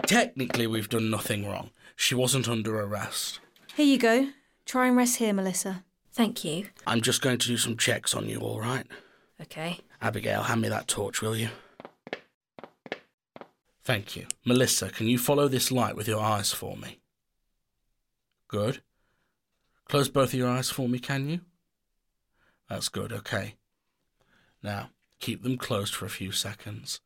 Technically, 0.06 0.66
we've 0.66 0.88
done 0.88 1.10
nothing 1.10 1.46
wrong. 1.46 1.72
She 1.94 2.14
wasn't 2.14 2.48
under 2.48 2.80
arrest. 2.80 3.38
Here 3.74 3.84
you 3.84 3.98
go. 3.98 4.30
Try 4.64 4.86
and 4.86 4.96
rest 4.96 5.16
here, 5.16 5.34
Melissa. 5.34 5.84
Thank 6.10 6.42
you. 6.42 6.68
I'm 6.86 7.02
just 7.02 7.20
going 7.20 7.36
to 7.36 7.46
do 7.46 7.58
some 7.58 7.76
checks 7.76 8.14
on 8.14 8.30
you, 8.30 8.38
all 8.38 8.58
right? 8.58 8.86
Okay. 9.42 9.80
Abigail, 10.00 10.44
hand 10.44 10.62
me 10.62 10.70
that 10.70 10.88
torch, 10.88 11.20
will 11.20 11.36
you? 11.36 11.50
Thank 13.84 14.16
you. 14.16 14.26
Melissa, 14.46 14.88
can 14.88 15.06
you 15.06 15.18
follow 15.18 15.48
this 15.48 15.70
light 15.70 15.96
with 15.96 16.08
your 16.08 16.22
eyes 16.22 16.52
for 16.52 16.78
me? 16.78 16.98
Good. 18.48 18.80
Close 19.86 20.08
both 20.08 20.32
of 20.32 20.38
your 20.38 20.48
eyes 20.48 20.70
for 20.70 20.88
me, 20.88 20.98
can 20.98 21.28
you? 21.28 21.40
That's 22.70 22.88
good, 22.88 23.12
okay. 23.12 23.56
Now, 24.66 24.90
keep 25.20 25.44
them 25.44 25.58
closed 25.58 25.94
for 25.94 26.06
a 26.06 26.10
few 26.10 26.32
seconds. 26.32 27.00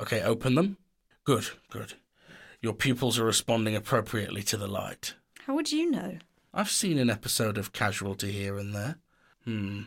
Okay, 0.00 0.22
open 0.22 0.54
them. 0.54 0.78
Good, 1.22 1.50
good. 1.68 1.92
Your 2.62 2.72
pupils 2.72 3.18
are 3.18 3.26
responding 3.26 3.76
appropriately 3.76 4.42
to 4.44 4.56
the 4.56 4.66
light. 4.66 5.14
How 5.44 5.54
would 5.54 5.70
you 5.70 5.90
know? 5.90 6.16
I've 6.54 6.70
seen 6.70 6.96
an 6.96 7.10
episode 7.10 7.58
of 7.58 7.74
Casualty 7.74 8.32
here 8.32 8.56
and 8.56 8.74
there. 8.74 8.96
Hmm. 9.44 9.82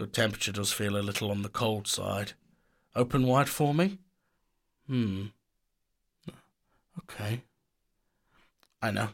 Your 0.00 0.08
temperature 0.08 0.50
does 0.50 0.72
feel 0.72 0.96
a 0.96 0.98
little 0.98 1.30
on 1.30 1.42
the 1.42 1.48
cold 1.48 1.86
side. 1.86 2.32
Open 2.96 3.24
wide 3.24 3.48
for 3.48 3.72
me? 3.72 4.00
Hmm. 4.88 5.26
Okay. 6.98 7.42
I 8.82 8.90
know. 8.90 9.10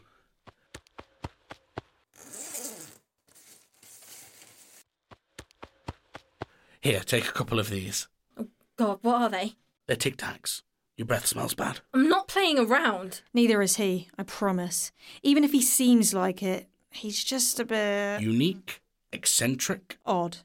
Here, 6.83 6.99
take 6.99 7.29
a 7.29 7.31
couple 7.31 7.59
of 7.61 7.69
these. 7.69 8.09
Oh, 8.37 8.47
God, 8.75 8.99
what 9.03 9.21
are 9.21 9.29
they? 9.29 9.53
They're 9.87 9.95
Tic 9.95 10.17
Tacs. 10.17 10.63
Your 10.97 11.05
breath 11.05 11.25
smells 11.25 11.53
bad. 11.53 11.79
I'm 11.93 12.09
not 12.09 12.27
playing 12.27 12.59
around. 12.59 13.21
Neither 13.33 13.61
is 13.61 13.77
he, 13.77 14.09
I 14.17 14.23
promise. 14.23 14.91
Even 15.23 15.45
if 15.45 15.53
he 15.53 15.61
seems 15.61 16.13
like 16.13 16.43
it, 16.43 16.67
he's 16.91 17.23
just 17.23 17.57
a 17.57 17.63
bit. 17.63 18.19
Unique? 18.19 18.81
Eccentric? 19.13 19.97
odd. 20.05 20.39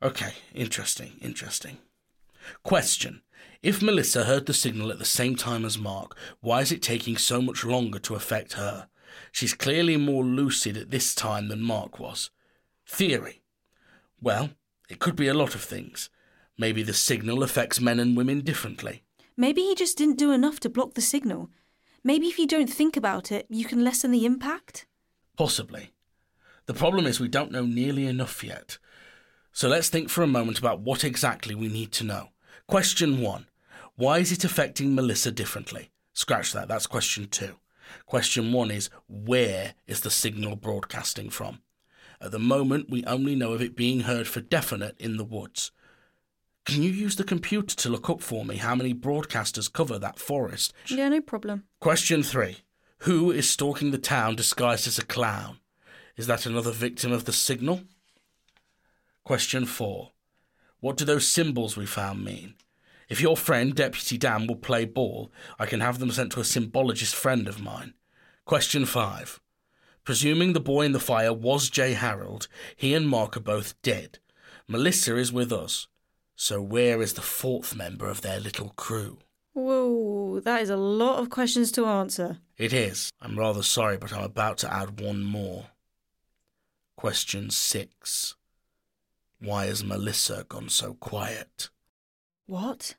Okay, 0.00 0.34
interesting, 0.54 1.14
interesting. 1.20 1.78
Question. 2.62 3.22
If 3.60 3.82
Melissa 3.82 4.26
heard 4.26 4.46
the 4.46 4.54
signal 4.54 4.92
at 4.92 5.00
the 5.00 5.04
same 5.04 5.34
time 5.34 5.64
as 5.64 5.76
Mark, 5.76 6.16
why 6.40 6.60
is 6.60 6.70
it 6.70 6.82
taking 6.82 7.16
so 7.16 7.42
much 7.42 7.64
longer 7.64 7.98
to 7.98 8.14
affect 8.14 8.52
her? 8.52 8.88
She's 9.32 9.54
clearly 9.54 9.96
more 9.96 10.22
lucid 10.22 10.76
at 10.76 10.92
this 10.92 11.16
time 11.16 11.48
than 11.48 11.60
Mark 11.60 11.98
was. 11.98 12.30
Theory. 12.86 13.42
Well, 14.22 14.50
it 14.90 14.98
could 14.98 15.16
be 15.16 15.28
a 15.28 15.34
lot 15.34 15.54
of 15.54 15.62
things. 15.62 16.10
Maybe 16.58 16.82
the 16.82 16.92
signal 16.92 17.42
affects 17.42 17.80
men 17.80 18.00
and 18.00 18.16
women 18.16 18.40
differently. 18.40 19.04
Maybe 19.36 19.62
he 19.62 19.74
just 19.74 19.96
didn't 19.96 20.18
do 20.18 20.32
enough 20.32 20.60
to 20.60 20.68
block 20.68 20.94
the 20.94 21.00
signal. 21.00 21.48
Maybe 22.02 22.26
if 22.26 22.38
you 22.38 22.46
don't 22.46 22.68
think 22.68 22.96
about 22.96 23.30
it, 23.30 23.46
you 23.48 23.64
can 23.64 23.84
lessen 23.84 24.10
the 24.10 24.26
impact. 24.26 24.86
Possibly. 25.36 25.92
The 26.66 26.74
problem 26.74 27.06
is 27.06 27.20
we 27.20 27.28
don't 27.28 27.52
know 27.52 27.64
nearly 27.64 28.06
enough 28.06 28.42
yet. 28.42 28.78
So 29.52 29.68
let's 29.68 29.88
think 29.88 30.10
for 30.10 30.22
a 30.22 30.26
moment 30.26 30.58
about 30.58 30.80
what 30.80 31.04
exactly 31.04 31.54
we 31.54 31.68
need 31.68 31.92
to 31.92 32.04
know. 32.04 32.30
Question 32.66 33.20
one 33.20 33.46
Why 33.96 34.18
is 34.18 34.32
it 34.32 34.44
affecting 34.44 34.94
Melissa 34.94 35.30
differently? 35.30 35.90
Scratch 36.14 36.52
that, 36.52 36.68
that's 36.68 36.86
question 36.86 37.28
two. 37.28 37.56
Question 38.06 38.52
one 38.52 38.70
is 38.70 38.90
Where 39.08 39.74
is 39.86 40.00
the 40.00 40.10
signal 40.10 40.56
broadcasting 40.56 41.30
from? 41.30 41.60
At 42.20 42.32
the 42.32 42.38
moment, 42.38 42.90
we 42.90 43.04
only 43.04 43.34
know 43.34 43.52
of 43.52 43.62
it 43.62 43.76
being 43.76 44.00
heard 44.00 44.28
for 44.28 44.40
definite 44.40 44.96
in 44.98 45.16
the 45.16 45.24
woods. 45.24 45.72
Can 46.66 46.82
you 46.82 46.90
use 46.90 47.16
the 47.16 47.24
computer 47.24 47.74
to 47.74 47.88
look 47.88 48.10
up 48.10 48.20
for 48.20 48.44
me 48.44 48.56
how 48.56 48.74
many 48.74 48.92
broadcasters 48.92 49.72
cover 49.72 49.98
that 49.98 50.18
forest? 50.18 50.74
Yeah, 50.86 51.08
no 51.08 51.20
problem. 51.20 51.64
Question 51.80 52.22
three 52.22 52.58
Who 53.00 53.30
is 53.30 53.48
stalking 53.48 53.90
the 53.90 53.98
town 53.98 54.36
disguised 54.36 54.86
as 54.86 54.98
a 54.98 55.04
clown? 55.04 55.58
Is 56.16 56.26
that 56.26 56.44
another 56.44 56.70
victim 56.70 57.12
of 57.12 57.24
the 57.24 57.32
signal? 57.32 57.82
Question 59.24 59.64
four 59.64 60.12
What 60.80 60.98
do 60.98 61.04
those 61.06 61.26
symbols 61.26 61.76
we 61.76 61.86
found 61.86 62.22
mean? 62.24 62.54
If 63.08 63.20
your 63.20 63.36
friend, 63.36 63.74
Deputy 63.74 64.18
Dan, 64.18 64.46
will 64.46 64.56
play 64.56 64.84
ball, 64.84 65.32
I 65.58 65.66
can 65.66 65.80
have 65.80 65.98
them 65.98 66.12
sent 66.12 66.30
to 66.32 66.40
a 66.40 66.44
symbologist 66.44 67.14
friend 67.14 67.48
of 67.48 67.60
mine. 67.60 67.94
Question 68.44 68.86
5. 68.86 69.40
Presuming 70.10 70.54
the 70.54 70.58
boy 70.58 70.82
in 70.82 70.90
the 70.90 70.98
fire 70.98 71.32
was 71.32 71.70
Jay 71.70 71.92
Harold, 71.92 72.48
he 72.74 72.94
and 72.94 73.08
Mark 73.08 73.36
are 73.36 73.46
both 73.54 73.80
dead. 73.80 74.18
Melissa 74.66 75.14
is 75.16 75.32
with 75.32 75.52
us. 75.52 75.86
So 76.34 76.60
where 76.60 77.00
is 77.00 77.12
the 77.12 77.22
fourth 77.22 77.76
member 77.76 78.08
of 78.08 78.20
their 78.20 78.40
little 78.40 78.70
crew? 78.70 79.18
Whoa, 79.52 80.40
that 80.40 80.62
is 80.62 80.68
a 80.68 80.76
lot 80.76 81.20
of 81.20 81.30
questions 81.30 81.70
to 81.70 81.86
answer. 81.86 82.38
It 82.58 82.72
is. 82.72 83.12
I'm 83.22 83.38
rather 83.38 83.62
sorry, 83.62 83.98
but 83.98 84.12
I'm 84.12 84.24
about 84.24 84.58
to 84.58 84.74
add 84.74 85.00
one 85.00 85.22
more. 85.22 85.66
Question 86.96 87.50
6. 87.50 88.34
Why 89.38 89.66
has 89.66 89.84
Melissa 89.84 90.44
gone 90.48 90.70
so 90.70 90.94
quiet? 90.94 91.70
What? 92.46 92.96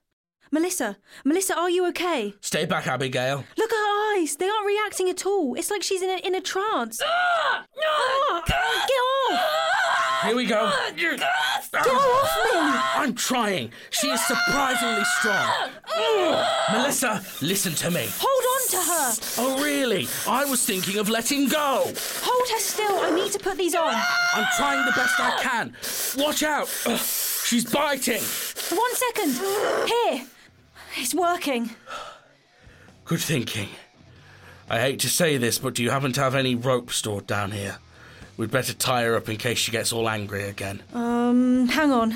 Melissa, 0.54 0.98
Melissa, 1.24 1.58
are 1.58 1.70
you 1.70 1.88
okay? 1.88 2.34
Stay 2.42 2.66
back, 2.66 2.86
Abigail. 2.86 3.46
Look 3.58 3.72
at 3.72 3.76
her 3.76 4.20
eyes. 4.20 4.36
They 4.36 4.50
aren't 4.50 4.68
reacting 4.68 5.10
at 5.10 5.26
all. 5.26 5.56
It's 5.56 5.72
like 5.72 5.82
she's 5.82 6.02
in 6.02 6.10
a, 6.10 6.18
in 6.28 6.36
a 6.36 6.42
trance. 6.42 7.02
Ah! 7.84 8.44
Get 8.48 9.34
off! 9.34 10.24
Here 10.26 10.36
we 10.36 10.46
go. 10.46 10.72
Get 10.96 11.22
off 11.24 11.72
me! 11.74 12.60
I'm 13.02 13.14
trying. 13.16 13.72
She 13.90 14.08
is 14.08 14.22
surprisingly 14.26 15.04
strong. 15.20 15.70
Melissa, 16.72 17.24
listen 17.42 17.74
to 17.76 17.92
me. 17.92 18.08
Hold 18.20 18.44
on 18.54 18.68
to 18.70 18.78
her. 18.92 19.14
Oh, 19.40 19.64
really? 19.64 20.08
I 20.28 20.46
was 20.46 20.66
thinking 20.66 21.00
of 21.00 21.10
letting 21.10 21.48
go. 21.48 21.84
Hold 22.24 22.50
her 22.50 22.60
still. 22.60 23.00
I 23.00 23.12
need 23.12 23.32
to 23.32 23.40
put 23.40 23.58
these 23.58 23.76
on. 23.76 23.94
I'm 24.34 24.48
trying 24.58 24.86
the 24.86 24.92
best 24.92 25.20
I 25.20 25.40
can. 25.42 25.74
Watch 26.18 26.44
out. 26.44 26.70
Ugh, 26.86 27.00
she's 27.00 27.66
biting. 27.66 28.22
One 28.78 28.96
second. 28.96 29.34
Here. 29.88 30.28
It's 30.98 31.14
working. 31.14 31.72
Good 33.06 33.20
thinking. 33.22 33.70
I 34.70 34.80
hate 34.80 35.00
to 35.00 35.10
say 35.10 35.38
this, 35.38 35.58
but 35.58 35.74
do 35.74 35.84
you 35.84 35.90
happen 35.90 36.14
to 36.14 36.22
have 36.22 36.36
any 36.36 36.56
rope 36.56 36.92
stored 36.92 37.28
down 37.28 37.52
here? 37.52 37.78
We'd 38.38 38.52
better 38.52 38.74
tie 38.74 39.04
her 39.04 39.16
up 39.16 39.28
in 39.30 39.38
case 39.38 39.58
she 39.58 39.72
gets 39.72 39.92
all 39.92 40.08
angry 40.10 40.44
again. 40.46 40.82
Um, 40.94 41.68
hang 41.68 41.92
on. 41.92 42.16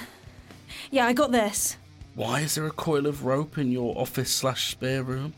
Yeah, 0.89 1.05
I 1.05 1.13
got 1.13 1.31
this. 1.31 1.77
Why 2.15 2.39
is 2.41 2.55
there 2.55 2.65
a 2.65 2.71
coil 2.71 3.07
of 3.07 3.25
rope 3.25 3.57
in 3.57 3.71
your 3.71 3.97
office 3.97 4.31
slash 4.31 4.71
spare 4.71 5.03
room? 5.03 5.33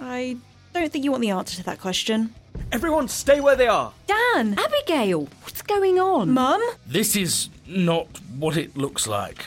I 0.00 0.38
don't 0.72 0.90
think 0.90 1.04
you 1.04 1.10
want 1.10 1.20
the 1.20 1.30
answer 1.30 1.56
to 1.56 1.64
that 1.64 1.80
question. 1.80 2.34
Everyone, 2.72 3.08
stay 3.08 3.40
where 3.40 3.56
they 3.56 3.68
are. 3.68 3.92
Dan! 4.06 4.58
Abigail, 4.58 5.28
what's 5.42 5.60
going 5.62 5.98
on? 5.98 6.30
Mum? 6.30 6.62
This 6.86 7.14
is 7.14 7.50
not 7.66 8.06
what 8.38 8.56
it 8.56 8.76
looks 8.76 9.06
like. 9.06 9.46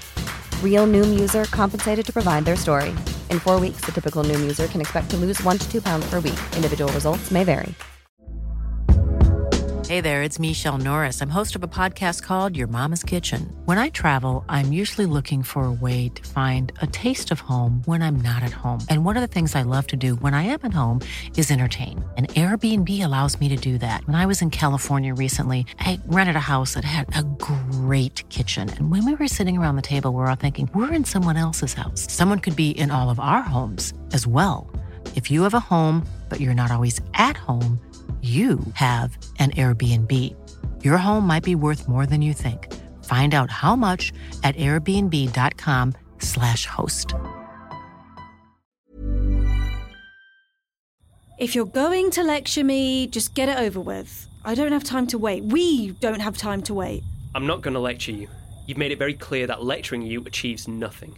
Real 0.63 0.87
Noom 0.87 1.19
user 1.19 1.43
compensated 1.51 2.03
to 2.07 2.11
provide 2.11 2.45
their 2.45 2.55
story. 2.55 2.89
In 3.29 3.37
four 3.37 3.59
weeks, 3.59 3.81
the 3.81 3.91
typical 3.91 4.23
Noom 4.23 4.39
user 4.39 4.65
can 4.65 4.81
expect 4.81 5.11
to 5.11 5.17
lose 5.17 5.39
one 5.43 5.59
to 5.59 5.71
two 5.71 5.83
pounds 5.83 6.09
per 6.09 6.15
week. 6.15 6.39
Individual 6.55 6.91
results 6.93 7.29
may 7.29 7.43
vary. 7.43 7.75
Hey 9.91 9.99
there, 9.99 10.23
it's 10.23 10.39
Michelle 10.39 10.77
Norris. 10.77 11.21
I'm 11.21 11.29
host 11.29 11.53
of 11.53 11.63
a 11.63 11.67
podcast 11.67 12.23
called 12.23 12.55
Your 12.55 12.67
Mama's 12.67 13.03
Kitchen. 13.03 13.53
When 13.65 13.77
I 13.77 13.89
travel, 13.89 14.45
I'm 14.47 14.71
usually 14.71 15.05
looking 15.05 15.43
for 15.43 15.65
a 15.65 15.71
way 15.71 16.07
to 16.15 16.29
find 16.29 16.71
a 16.81 16.87
taste 16.87 17.29
of 17.29 17.41
home 17.41 17.81
when 17.83 18.01
I'm 18.01 18.15
not 18.15 18.41
at 18.41 18.53
home. 18.53 18.79
And 18.89 19.03
one 19.03 19.17
of 19.17 19.21
the 19.21 19.27
things 19.27 19.53
I 19.53 19.63
love 19.63 19.87
to 19.87 19.97
do 19.97 20.15
when 20.15 20.33
I 20.33 20.43
am 20.43 20.59
at 20.63 20.71
home 20.71 21.01
is 21.35 21.51
entertain. 21.51 22.09
And 22.15 22.29
Airbnb 22.29 23.03
allows 23.03 23.37
me 23.41 23.49
to 23.49 23.57
do 23.57 23.77
that. 23.79 24.07
When 24.07 24.15
I 24.15 24.25
was 24.25 24.41
in 24.41 24.49
California 24.49 25.13
recently, 25.13 25.65
I 25.81 25.99
rented 26.05 26.37
a 26.37 26.51
house 26.55 26.75
that 26.75 26.85
had 26.85 27.13
a 27.13 27.23
great 27.23 27.70
kitchen. 28.29 28.69
And 28.69 28.91
when 28.91 29.05
we 29.05 29.15
were 29.15 29.27
sitting 29.27 29.57
around 29.57 29.75
the 29.75 29.81
table, 29.81 30.11
we 30.11 30.17
we're 30.17 30.27
all 30.27 30.35
thinking, 30.35 30.69
we're 30.73 30.93
in 30.93 31.03
someone 31.03 31.35
else's 31.35 31.73
house. 31.73 32.09
Someone 32.09 32.39
could 32.39 32.55
be 32.55 32.71
in 32.71 32.91
all 32.91 33.09
of 33.09 33.19
our 33.19 33.41
homes 33.41 33.93
as 34.13 34.25
well. 34.25 34.71
If 35.15 35.29
you 35.29 35.41
have 35.43 35.53
a 35.53 35.59
home, 35.59 36.07
but 36.29 36.39
you're 36.39 36.53
not 36.53 36.71
always 36.71 37.01
at 37.13 37.35
home, 37.35 37.81
you 38.21 38.59
have 38.75 39.17
an 39.39 39.51
Airbnb. 39.51 40.35
Your 40.83 40.97
home 40.97 41.25
might 41.25 41.43
be 41.43 41.55
worth 41.55 41.87
more 41.87 42.05
than 42.05 42.21
you 42.21 42.33
think. 42.33 42.71
Find 43.05 43.33
out 43.33 43.49
how 43.49 43.75
much 43.75 44.13
at 44.43 44.55
airbnb.com/slash 44.55 46.67
host. 46.67 47.15
If 51.39 51.55
you're 51.55 51.65
going 51.65 52.11
to 52.11 52.21
lecture 52.21 52.63
me, 52.63 53.07
just 53.07 53.33
get 53.33 53.49
it 53.49 53.57
over 53.57 53.79
with. 53.79 54.27
I 54.45 54.53
don't 54.53 54.71
have 54.71 54.83
time 54.83 55.07
to 55.07 55.17
wait. 55.17 55.43
We 55.43 55.93
don't 55.93 56.19
have 56.19 56.37
time 56.37 56.61
to 56.63 56.75
wait. 56.75 57.03
I'm 57.33 57.47
not 57.47 57.61
going 57.61 57.73
to 57.73 57.79
lecture 57.79 58.11
you. 58.11 58.27
You've 58.65 58.77
made 58.77 58.91
it 58.91 58.99
very 58.99 59.13
clear 59.13 59.47
that 59.47 59.63
lecturing 59.63 60.01
you 60.01 60.21
achieves 60.25 60.67
nothing. 60.67 61.17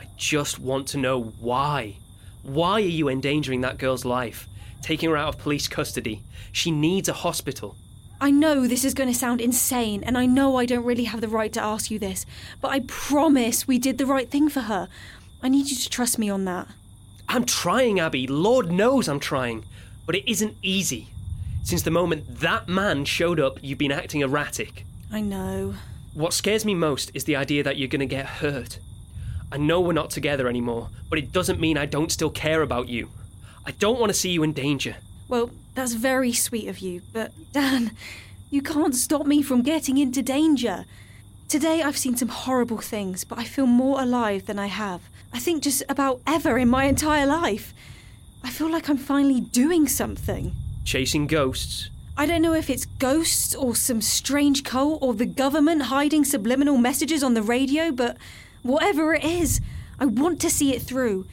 I 0.00 0.06
just 0.16 0.58
want 0.58 0.88
to 0.88 0.98
know 0.98 1.20
why. 1.40 1.96
Why 2.42 2.72
are 2.72 2.80
you 2.80 3.08
endangering 3.08 3.60
that 3.60 3.78
girl's 3.78 4.04
life? 4.04 4.48
Taking 4.82 5.10
her 5.10 5.16
out 5.16 5.34
of 5.34 5.40
police 5.40 5.68
custody. 5.68 6.22
She 6.52 6.70
needs 6.70 7.08
a 7.08 7.12
hospital. 7.12 7.76
I 8.20 8.30
know 8.30 8.66
this 8.66 8.84
is 8.84 8.94
going 8.94 9.12
to 9.12 9.18
sound 9.18 9.40
insane, 9.40 10.02
and 10.04 10.16
I 10.16 10.24
know 10.24 10.56
I 10.56 10.66
don't 10.66 10.84
really 10.84 11.04
have 11.04 11.20
the 11.20 11.28
right 11.28 11.52
to 11.52 11.62
ask 11.62 11.90
you 11.90 11.98
this, 11.98 12.24
but 12.60 12.68
I 12.68 12.80
promise 12.80 13.66
we 13.66 13.78
did 13.78 13.98
the 13.98 14.06
right 14.06 14.30
thing 14.30 14.48
for 14.48 14.62
her. 14.62 14.88
I 15.42 15.48
need 15.48 15.68
you 15.68 15.76
to 15.76 15.90
trust 15.90 16.18
me 16.18 16.30
on 16.30 16.44
that. 16.46 16.68
I'm 17.28 17.44
trying, 17.44 18.00
Abby. 18.00 18.26
Lord 18.26 18.70
knows 18.70 19.08
I'm 19.08 19.20
trying. 19.20 19.64
But 20.06 20.16
it 20.16 20.30
isn't 20.30 20.56
easy. 20.62 21.08
Since 21.62 21.82
the 21.82 21.90
moment 21.90 22.40
that 22.40 22.68
man 22.68 23.04
showed 23.04 23.40
up, 23.40 23.58
you've 23.62 23.78
been 23.78 23.92
acting 23.92 24.20
erratic. 24.20 24.84
I 25.14 25.20
know. 25.20 25.74
What 26.14 26.32
scares 26.32 26.64
me 26.64 26.74
most 26.74 27.12
is 27.14 27.22
the 27.22 27.36
idea 27.36 27.62
that 27.62 27.76
you're 27.76 27.86
going 27.86 28.00
to 28.00 28.06
get 28.06 28.26
hurt. 28.26 28.80
I 29.52 29.58
know 29.58 29.80
we're 29.80 29.92
not 29.92 30.10
together 30.10 30.48
anymore, 30.48 30.88
but 31.08 31.20
it 31.20 31.30
doesn't 31.30 31.60
mean 31.60 31.78
I 31.78 31.86
don't 31.86 32.10
still 32.10 32.30
care 32.30 32.62
about 32.62 32.88
you. 32.88 33.10
I 33.64 33.70
don't 33.70 34.00
want 34.00 34.10
to 34.10 34.18
see 34.18 34.30
you 34.30 34.42
in 34.42 34.52
danger. 34.52 34.96
Well, 35.28 35.52
that's 35.76 35.92
very 35.92 36.32
sweet 36.32 36.66
of 36.66 36.80
you, 36.80 37.02
but 37.12 37.30
Dan, 37.52 37.92
you 38.50 38.60
can't 38.60 38.96
stop 38.96 39.24
me 39.24 39.40
from 39.40 39.62
getting 39.62 39.98
into 39.98 40.20
danger. 40.20 40.84
Today 41.48 41.80
I've 41.80 41.96
seen 41.96 42.16
some 42.16 42.30
horrible 42.30 42.78
things, 42.78 43.22
but 43.22 43.38
I 43.38 43.44
feel 43.44 43.66
more 43.66 44.02
alive 44.02 44.46
than 44.46 44.58
I 44.58 44.66
have. 44.66 45.02
I 45.32 45.38
think 45.38 45.62
just 45.62 45.84
about 45.88 46.22
ever 46.26 46.58
in 46.58 46.68
my 46.68 46.86
entire 46.86 47.26
life. 47.26 47.72
I 48.42 48.50
feel 48.50 48.68
like 48.68 48.88
I'm 48.88 48.98
finally 48.98 49.42
doing 49.42 49.86
something. 49.86 50.56
Chasing 50.84 51.28
ghosts? 51.28 51.88
I 52.16 52.26
don't 52.26 52.42
know 52.42 52.54
if 52.54 52.70
it's 52.70 52.86
ghosts 52.86 53.56
or 53.56 53.74
some 53.74 54.00
strange 54.00 54.62
cult 54.62 55.02
or 55.02 55.14
the 55.14 55.26
government 55.26 55.82
hiding 55.82 56.24
subliminal 56.24 56.76
messages 56.76 57.24
on 57.24 57.34
the 57.34 57.42
radio, 57.42 57.90
but 57.90 58.16
whatever 58.62 59.14
it 59.14 59.24
is, 59.24 59.60
I 59.98 60.06
want 60.06 60.40
to 60.42 60.50
see 60.50 60.72
it 60.74 60.82
through. 60.82 61.26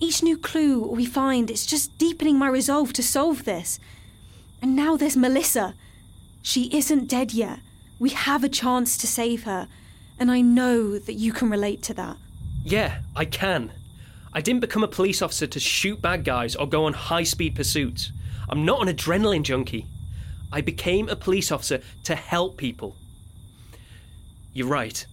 Each 0.00 0.22
new 0.22 0.38
clue 0.38 0.86
we 0.86 1.04
find, 1.04 1.50
it's 1.50 1.66
just 1.66 1.96
deepening 1.98 2.38
my 2.38 2.48
resolve 2.48 2.94
to 2.94 3.02
solve 3.02 3.44
this. 3.44 3.78
And 4.62 4.74
now 4.74 4.96
there's 4.96 5.18
Melissa. 5.18 5.74
She 6.40 6.74
isn't 6.76 7.08
dead 7.08 7.34
yet. 7.34 7.60
We 7.98 8.10
have 8.10 8.42
a 8.42 8.48
chance 8.48 8.96
to 8.98 9.06
save 9.06 9.44
her, 9.44 9.68
and 10.18 10.30
I 10.30 10.40
know 10.40 10.98
that 10.98 11.14
you 11.14 11.32
can 11.32 11.50
relate 11.50 11.82
to 11.84 11.94
that. 11.94 12.16
Yeah, 12.64 13.00
I 13.14 13.26
can. 13.26 13.70
I 14.32 14.40
didn't 14.40 14.60
become 14.60 14.82
a 14.82 14.88
police 14.88 15.20
officer 15.20 15.46
to 15.46 15.60
shoot 15.60 16.00
bad 16.00 16.24
guys 16.24 16.56
or 16.56 16.66
go 16.66 16.86
on 16.86 16.94
high 16.94 17.24
speed 17.24 17.54
pursuits. 17.54 18.12
I'm 18.48 18.64
not 18.64 18.80
an 18.80 18.94
adrenaline 18.94 19.42
junkie. 19.42 19.86
I 20.52 20.60
became 20.60 21.08
a 21.08 21.16
police 21.16 21.50
officer 21.50 21.80
to 22.04 22.14
help 22.14 22.58
people. 22.58 22.94
You're 24.52 24.68
right. 24.68 25.04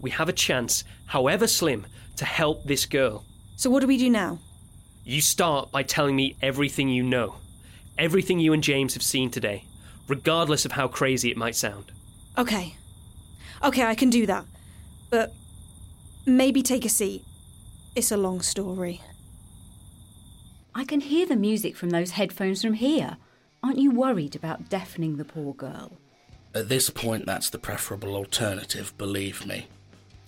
We 0.00 0.10
have 0.10 0.28
a 0.28 0.32
chance, 0.32 0.84
however 1.06 1.46
slim, 1.48 1.86
to 2.16 2.24
help 2.24 2.64
this 2.64 2.86
girl. 2.86 3.24
So, 3.56 3.68
what 3.68 3.80
do 3.80 3.88
we 3.88 3.98
do 3.98 4.08
now? 4.08 4.38
You 5.04 5.20
start 5.20 5.72
by 5.72 5.82
telling 5.82 6.14
me 6.14 6.36
everything 6.40 6.88
you 6.88 7.02
know, 7.02 7.36
everything 7.98 8.38
you 8.38 8.52
and 8.52 8.62
James 8.62 8.94
have 8.94 9.02
seen 9.02 9.30
today, 9.30 9.64
regardless 10.06 10.64
of 10.64 10.72
how 10.72 10.86
crazy 10.86 11.30
it 11.30 11.36
might 11.36 11.56
sound. 11.56 11.90
Okay. 12.38 12.76
Okay, 13.62 13.84
I 13.84 13.94
can 13.94 14.08
do 14.08 14.24
that. 14.26 14.44
But 15.10 15.34
maybe 16.24 16.62
take 16.62 16.84
a 16.84 16.88
seat. 16.88 17.24
It's 17.96 18.12
a 18.12 18.16
long 18.16 18.40
story. 18.40 19.00
I 20.74 20.84
can 20.84 21.00
hear 21.00 21.26
the 21.26 21.36
music 21.36 21.74
from 21.74 21.90
those 21.90 22.12
headphones 22.12 22.62
from 22.62 22.74
here. 22.74 23.16
Aren't 23.62 23.78
you 23.78 23.90
worried 23.90 24.34
about 24.34 24.68
deafening 24.68 25.16
the 25.16 25.24
poor 25.24 25.54
girl? 25.54 25.92
At 26.54 26.68
this 26.68 26.90
point, 26.90 27.26
that's 27.26 27.50
the 27.50 27.58
preferable 27.58 28.14
alternative, 28.16 28.96
believe 28.98 29.46
me. 29.46 29.66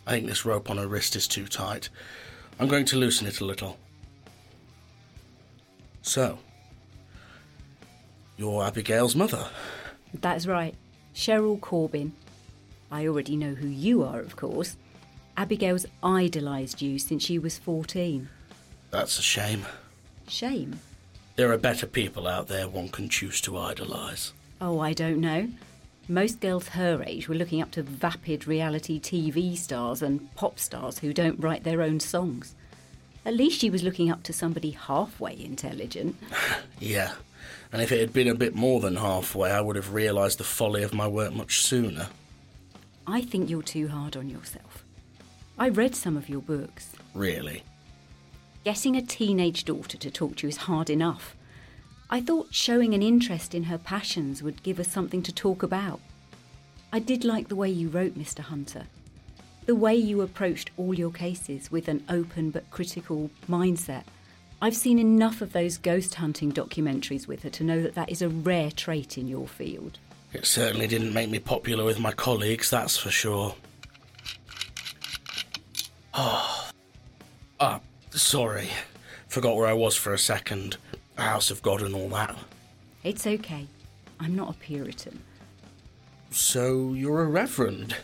I 0.06 0.12
think 0.12 0.26
this 0.26 0.44
rope 0.44 0.70
on 0.70 0.76
her 0.76 0.86
wrist 0.86 1.16
is 1.16 1.26
too 1.26 1.46
tight. 1.46 1.88
I'm 2.60 2.68
going 2.68 2.84
to 2.86 2.96
loosen 2.96 3.26
it 3.26 3.40
a 3.40 3.44
little. 3.44 3.78
So, 6.02 6.38
you're 8.36 8.64
Abigail's 8.64 9.16
mother. 9.16 9.48
That's 10.12 10.46
right. 10.46 10.74
Cheryl 11.14 11.60
Corbin. 11.60 12.12
I 12.90 13.06
already 13.06 13.36
know 13.36 13.54
who 13.54 13.68
you 13.68 14.02
are, 14.02 14.20
of 14.20 14.36
course. 14.36 14.76
Abigail's 15.36 15.86
idolised 16.02 16.82
you 16.82 16.98
since 16.98 17.24
she 17.24 17.38
was 17.38 17.58
14. 17.58 18.28
That's 18.90 19.18
a 19.18 19.22
shame. 19.22 19.64
Shame? 20.28 20.78
There 21.36 21.52
are 21.52 21.58
better 21.58 21.86
people 21.86 22.28
out 22.28 22.48
there 22.48 22.68
one 22.68 22.88
can 22.88 23.08
choose 23.08 23.40
to 23.42 23.58
idolise. 23.58 24.32
Oh, 24.60 24.80
I 24.80 24.92
don't 24.92 25.20
know. 25.20 25.48
Most 26.08 26.40
girls 26.40 26.68
her 26.68 27.02
age 27.06 27.28
were 27.28 27.34
looking 27.34 27.62
up 27.62 27.70
to 27.72 27.82
vapid 27.82 28.46
reality 28.46 29.00
TV 29.00 29.56
stars 29.56 30.02
and 30.02 30.34
pop 30.34 30.58
stars 30.58 30.98
who 30.98 31.12
don't 31.12 31.40
write 31.40 31.64
their 31.64 31.80
own 31.80 32.00
songs. 32.00 32.54
At 33.24 33.34
least 33.34 33.60
she 33.60 33.70
was 33.70 33.82
looking 33.82 34.10
up 34.10 34.22
to 34.24 34.32
somebody 34.32 34.70
halfway 34.70 35.40
intelligent. 35.42 36.16
Yeah, 36.80 37.12
and 37.72 37.80
if 37.80 37.92
it 37.92 38.00
had 38.00 38.12
been 38.12 38.26
a 38.26 38.34
bit 38.34 38.56
more 38.56 38.80
than 38.80 38.96
halfway, 38.96 39.52
I 39.52 39.60
would 39.60 39.76
have 39.76 39.94
realised 39.94 40.38
the 40.38 40.44
folly 40.44 40.82
of 40.82 40.92
my 40.92 41.06
work 41.06 41.32
much 41.32 41.62
sooner. 41.62 42.08
I 43.06 43.22
think 43.22 43.48
you're 43.48 43.62
too 43.62 43.86
hard 43.86 44.16
on 44.16 44.28
yourself. 44.28 44.84
I 45.56 45.68
read 45.68 45.94
some 45.94 46.16
of 46.16 46.28
your 46.28 46.40
books. 46.40 46.92
Really? 47.14 47.62
Getting 48.64 48.94
a 48.94 49.02
teenage 49.02 49.64
daughter 49.64 49.96
to 49.98 50.10
talk 50.10 50.36
to 50.36 50.46
you 50.46 50.48
is 50.48 50.56
hard 50.56 50.88
enough. 50.88 51.34
I 52.08 52.20
thought 52.20 52.54
showing 52.54 52.94
an 52.94 53.02
interest 53.02 53.56
in 53.56 53.64
her 53.64 53.78
passions 53.78 54.40
would 54.40 54.62
give 54.62 54.78
us 54.78 54.86
something 54.86 55.20
to 55.24 55.32
talk 55.32 55.64
about. 55.64 55.98
I 56.92 57.00
did 57.00 57.24
like 57.24 57.48
the 57.48 57.56
way 57.56 57.70
you 57.70 57.88
wrote, 57.88 58.16
Mr. 58.16 58.38
Hunter. 58.38 58.84
The 59.66 59.74
way 59.74 59.96
you 59.96 60.20
approached 60.20 60.70
all 60.76 60.94
your 60.94 61.10
cases 61.10 61.72
with 61.72 61.88
an 61.88 62.04
open 62.08 62.50
but 62.50 62.70
critical 62.70 63.30
mindset. 63.48 64.04
I've 64.60 64.76
seen 64.76 65.00
enough 65.00 65.40
of 65.40 65.52
those 65.52 65.76
ghost 65.76 66.14
hunting 66.14 66.52
documentaries 66.52 67.26
with 67.26 67.42
her 67.42 67.50
to 67.50 67.64
know 67.64 67.82
that 67.82 67.96
that 67.96 68.10
is 68.10 68.22
a 68.22 68.28
rare 68.28 68.70
trait 68.70 69.18
in 69.18 69.26
your 69.26 69.48
field. 69.48 69.98
It 70.32 70.46
certainly 70.46 70.86
didn't 70.86 71.12
make 71.12 71.30
me 71.30 71.40
popular 71.40 71.84
with 71.84 71.98
my 71.98 72.12
colleagues, 72.12 72.70
that's 72.70 72.96
for 72.96 73.10
sure. 73.10 73.56
Oh. 76.14 76.61
Sorry. 78.14 78.68
Forgot 79.28 79.56
where 79.56 79.66
I 79.66 79.72
was 79.72 79.96
for 79.96 80.12
a 80.12 80.18
second. 80.18 80.76
House 81.16 81.50
of 81.50 81.62
God 81.62 81.82
and 81.82 81.94
all 81.94 82.08
that. 82.10 82.36
It's 83.04 83.26
okay. 83.26 83.66
I'm 84.20 84.36
not 84.36 84.50
a 84.50 84.54
Puritan. 84.54 85.20
So 86.30 86.92
you're 86.92 87.22
a 87.22 87.26
reverend. 87.26 87.96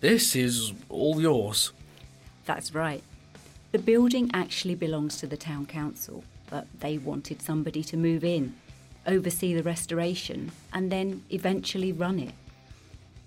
This 0.00 0.36
is 0.36 0.72
all 0.88 1.20
yours. 1.20 1.72
That's 2.44 2.74
right. 2.74 3.02
The 3.72 3.78
building 3.78 4.30
actually 4.34 4.74
belongs 4.74 5.16
to 5.18 5.26
the 5.26 5.36
town 5.36 5.66
council, 5.66 6.24
but 6.50 6.66
they 6.80 6.98
wanted 6.98 7.40
somebody 7.40 7.82
to 7.84 7.96
move 7.96 8.24
in, 8.24 8.54
oversee 9.06 9.54
the 9.54 9.62
restoration, 9.62 10.52
and 10.72 10.92
then 10.92 11.22
eventually 11.30 11.92
run 11.92 12.18
it. 12.18 12.34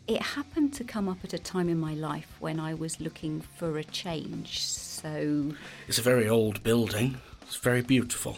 It 0.07 0.21
happened 0.21 0.73
to 0.75 0.83
come 0.83 1.09
up 1.09 1.17
at 1.23 1.33
a 1.33 1.39
time 1.39 1.67
in 1.67 1.79
my 1.79 1.95
life 1.95 2.35
when 2.39 2.59
I 2.59 2.75
was 2.75 2.99
looking 2.99 3.41
for 3.41 3.77
a 3.79 3.83
change, 3.83 4.61
so. 4.61 5.53
It's 5.87 5.97
a 5.97 6.03
very 6.03 6.29
old 6.29 6.61
building. 6.61 7.17
It's 7.41 7.55
very 7.55 7.81
beautiful. 7.81 8.37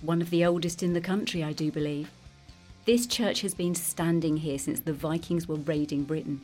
One 0.00 0.22
of 0.22 0.30
the 0.30 0.44
oldest 0.44 0.82
in 0.82 0.94
the 0.94 1.00
country, 1.00 1.44
I 1.44 1.52
do 1.52 1.70
believe. 1.70 2.10
This 2.86 3.06
church 3.06 3.42
has 3.42 3.54
been 3.54 3.74
standing 3.74 4.38
here 4.38 4.58
since 4.58 4.80
the 4.80 4.92
Vikings 4.92 5.46
were 5.46 5.56
raiding 5.56 6.04
Britain. 6.04 6.40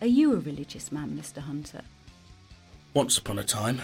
Are 0.00 0.06
you 0.06 0.32
a 0.32 0.40
religious 0.40 0.90
man, 0.92 1.18
Mr. 1.20 1.38
Hunter? 1.38 1.82
Once 2.94 3.18
upon 3.18 3.38
a 3.38 3.44
time, 3.44 3.80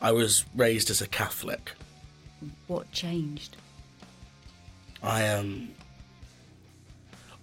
I 0.00 0.12
was 0.12 0.44
raised 0.54 0.90
as 0.90 1.00
a 1.00 1.08
Catholic. 1.08 1.72
What 2.66 2.90
changed? 2.92 3.56
I 5.02 5.28
um 5.28 5.70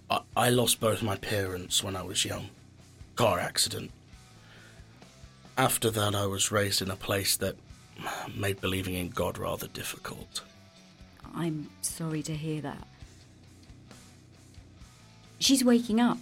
I, 0.09 0.21
I 0.35 0.49
lost 0.49 0.79
both 0.79 1.01
my 1.03 1.15
parents 1.17 1.83
when 1.83 1.95
I 1.95 2.01
was 2.01 2.25
young. 2.25 2.49
Car 3.15 3.39
accident. 3.39 3.91
After 5.57 5.89
that 5.91 6.15
I 6.15 6.25
was 6.25 6.51
raised 6.51 6.81
in 6.81 6.89
a 6.89 6.95
place 6.95 7.35
that 7.37 7.55
made 8.33 8.61
believing 8.61 8.95
in 8.95 9.09
God 9.09 9.37
rather 9.37 9.67
difficult. 9.67 10.41
I'm 11.35 11.69
sorry 11.81 12.23
to 12.23 12.33
hear 12.35 12.61
that. 12.61 12.87
She's 15.39 15.63
waking 15.63 15.99
up. 15.99 16.17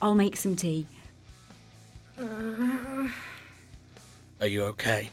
I'll 0.00 0.14
make 0.14 0.36
some 0.36 0.56
tea. 0.56 0.86
Uh, 2.18 3.08
Are 4.40 4.46
you 4.46 4.64
okay? 4.64 5.10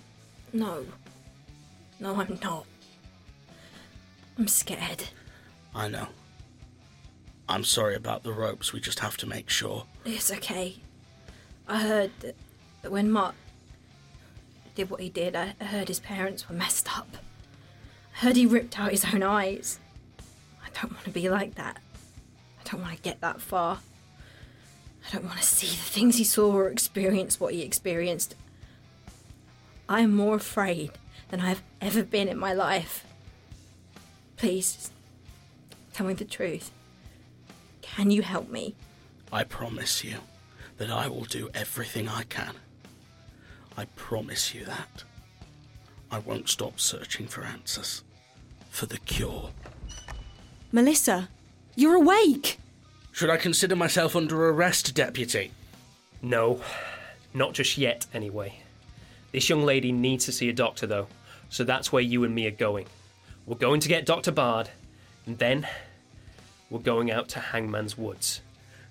no. 0.54 0.86
No, 2.00 2.16
I'm 2.20 2.40
not. 2.42 2.66
I'm 4.40 4.48
scared. 4.48 5.04
I 5.76 5.88
know. 5.88 6.08
I'm 7.52 7.66
sorry 7.66 7.96
about 7.96 8.24
the 8.24 8.32
ropes, 8.32 8.72
we 8.72 8.80
just 8.80 9.00
have 9.02 9.18
to 9.18 9.28
make 9.28 9.50
sure. 9.50 9.84
It's 10.06 10.32
okay. 10.32 10.78
I 11.68 11.80
heard 11.80 12.12
that, 12.22 12.36
when 12.90 13.12
Mark 13.12 13.36
did 14.74 14.90
what 14.90 15.02
he 15.02 15.10
did, 15.10 15.36
I 15.36 15.54
I 15.60 15.66
heard 15.66 15.90
his 15.90 16.00
parents 16.00 16.48
were 16.48 16.56
messed 16.56 16.98
up. 16.98 17.18
I 18.16 18.20
heard 18.20 18.38
he 18.38 18.46
ripped 18.46 18.80
out 18.80 18.92
his 18.92 19.04
own 19.14 19.22
eyes. 19.22 19.80
I 20.64 20.70
don't 20.80 20.94
want 20.94 21.04
to 21.04 21.10
be 21.10 21.30
like 21.30 21.56
that. 21.56 21.78
I 22.60 22.70
don't 22.70 22.82
want 22.82 22.96
to 22.96 23.02
get 23.02 23.20
that 23.20 23.42
far. 23.42 23.80
I 25.06 25.12
don't 25.12 25.26
want 25.26 25.40
to 25.40 25.44
see 25.44 25.68
the 25.68 25.74
things 25.76 26.18
he 26.18 26.24
saw 26.24 26.54
or 26.54 26.70
experience 26.70 27.38
what 27.38 27.54
he 27.54 27.64
experienced. 27.64 28.34
I 29.90 30.00
am 30.02 30.16
more 30.16 30.36
afraid 30.36 30.92
than 31.28 31.42
I've 31.42 31.64
ever 31.82 32.02
been 32.04 32.30
in 32.30 32.38
my 32.38 32.54
life. 32.54 33.04
Please, 34.38 34.90
tell 35.92 36.08
me 36.08 36.14
the 36.14 36.24
truth. 36.24 36.72
Can 37.96 38.12
you 38.12 38.22
help 38.22 38.50
me? 38.50 38.76
I 39.32 39.44
promise 39.44 40.04
you 40.04 40.18
that 40.78 40.90
I 40.90 41.08
will 41.08 41.26
do 41.26 41.50
everything 41.54 42.08
I 42.08 42.24
can. 42.24 42.54
I 43.78 43.86
promise 43.96 44.54
you 44.54 44.66
that. 44.66 45.04
I 46.12 46.20
won't 46.20 46.50
stop 46.50 46.80
searching 46.80 47.28
for 47.28 47.44
answers. 47.44 48.04
For 48.70 48.86
the 48.86 48.98
cure. 49.00 49.52
Melissa, 50.72 51.30
you're 51.76 51.96
awake! 51.96 52.58
Should 53.12 53.30
I 53.30 53.38
consider 53.38 53.76
myself 53.76 54.16
under 54.16 54.50
arrest, 54.50 54.94
Deputy? 54.96 55.52
No, 56.22 56.62
not 57.34 57.54
just 57.54 57.78
yet, 57.78 58.06
anyway. 58.14 58.60
This 59.32 59.50
young 59.50 59.64
lady 59.64 59.92
needs 59.92 60.26
to 60.26 60.32
see 60.32 60.50
a 60.50 60.54
doctor, 60.54 60.88
though, 60.88 61.08
so 61.50 61.64
that's 61.64 61.92
where 61.92 62.02
you 62.02 62.24
and 62.24 62.34
me 62.34 62.48
are 62.48 62.52
going. 62.52 62.88
We're 63.46 63.56
going 63.58 63.82
to 63.82 63.90
get 63.90 64.06
Dr. 64.06 64.32
Bard, 64.32 64.70
and 65.26 65.38
then 65.38 65.68
we're 66.72 66.80
going 66.80 67.12
out 67.12 67.28
to 67.30 67.40
Hangman's 67.40 67.98
Woods. 67.98 68.42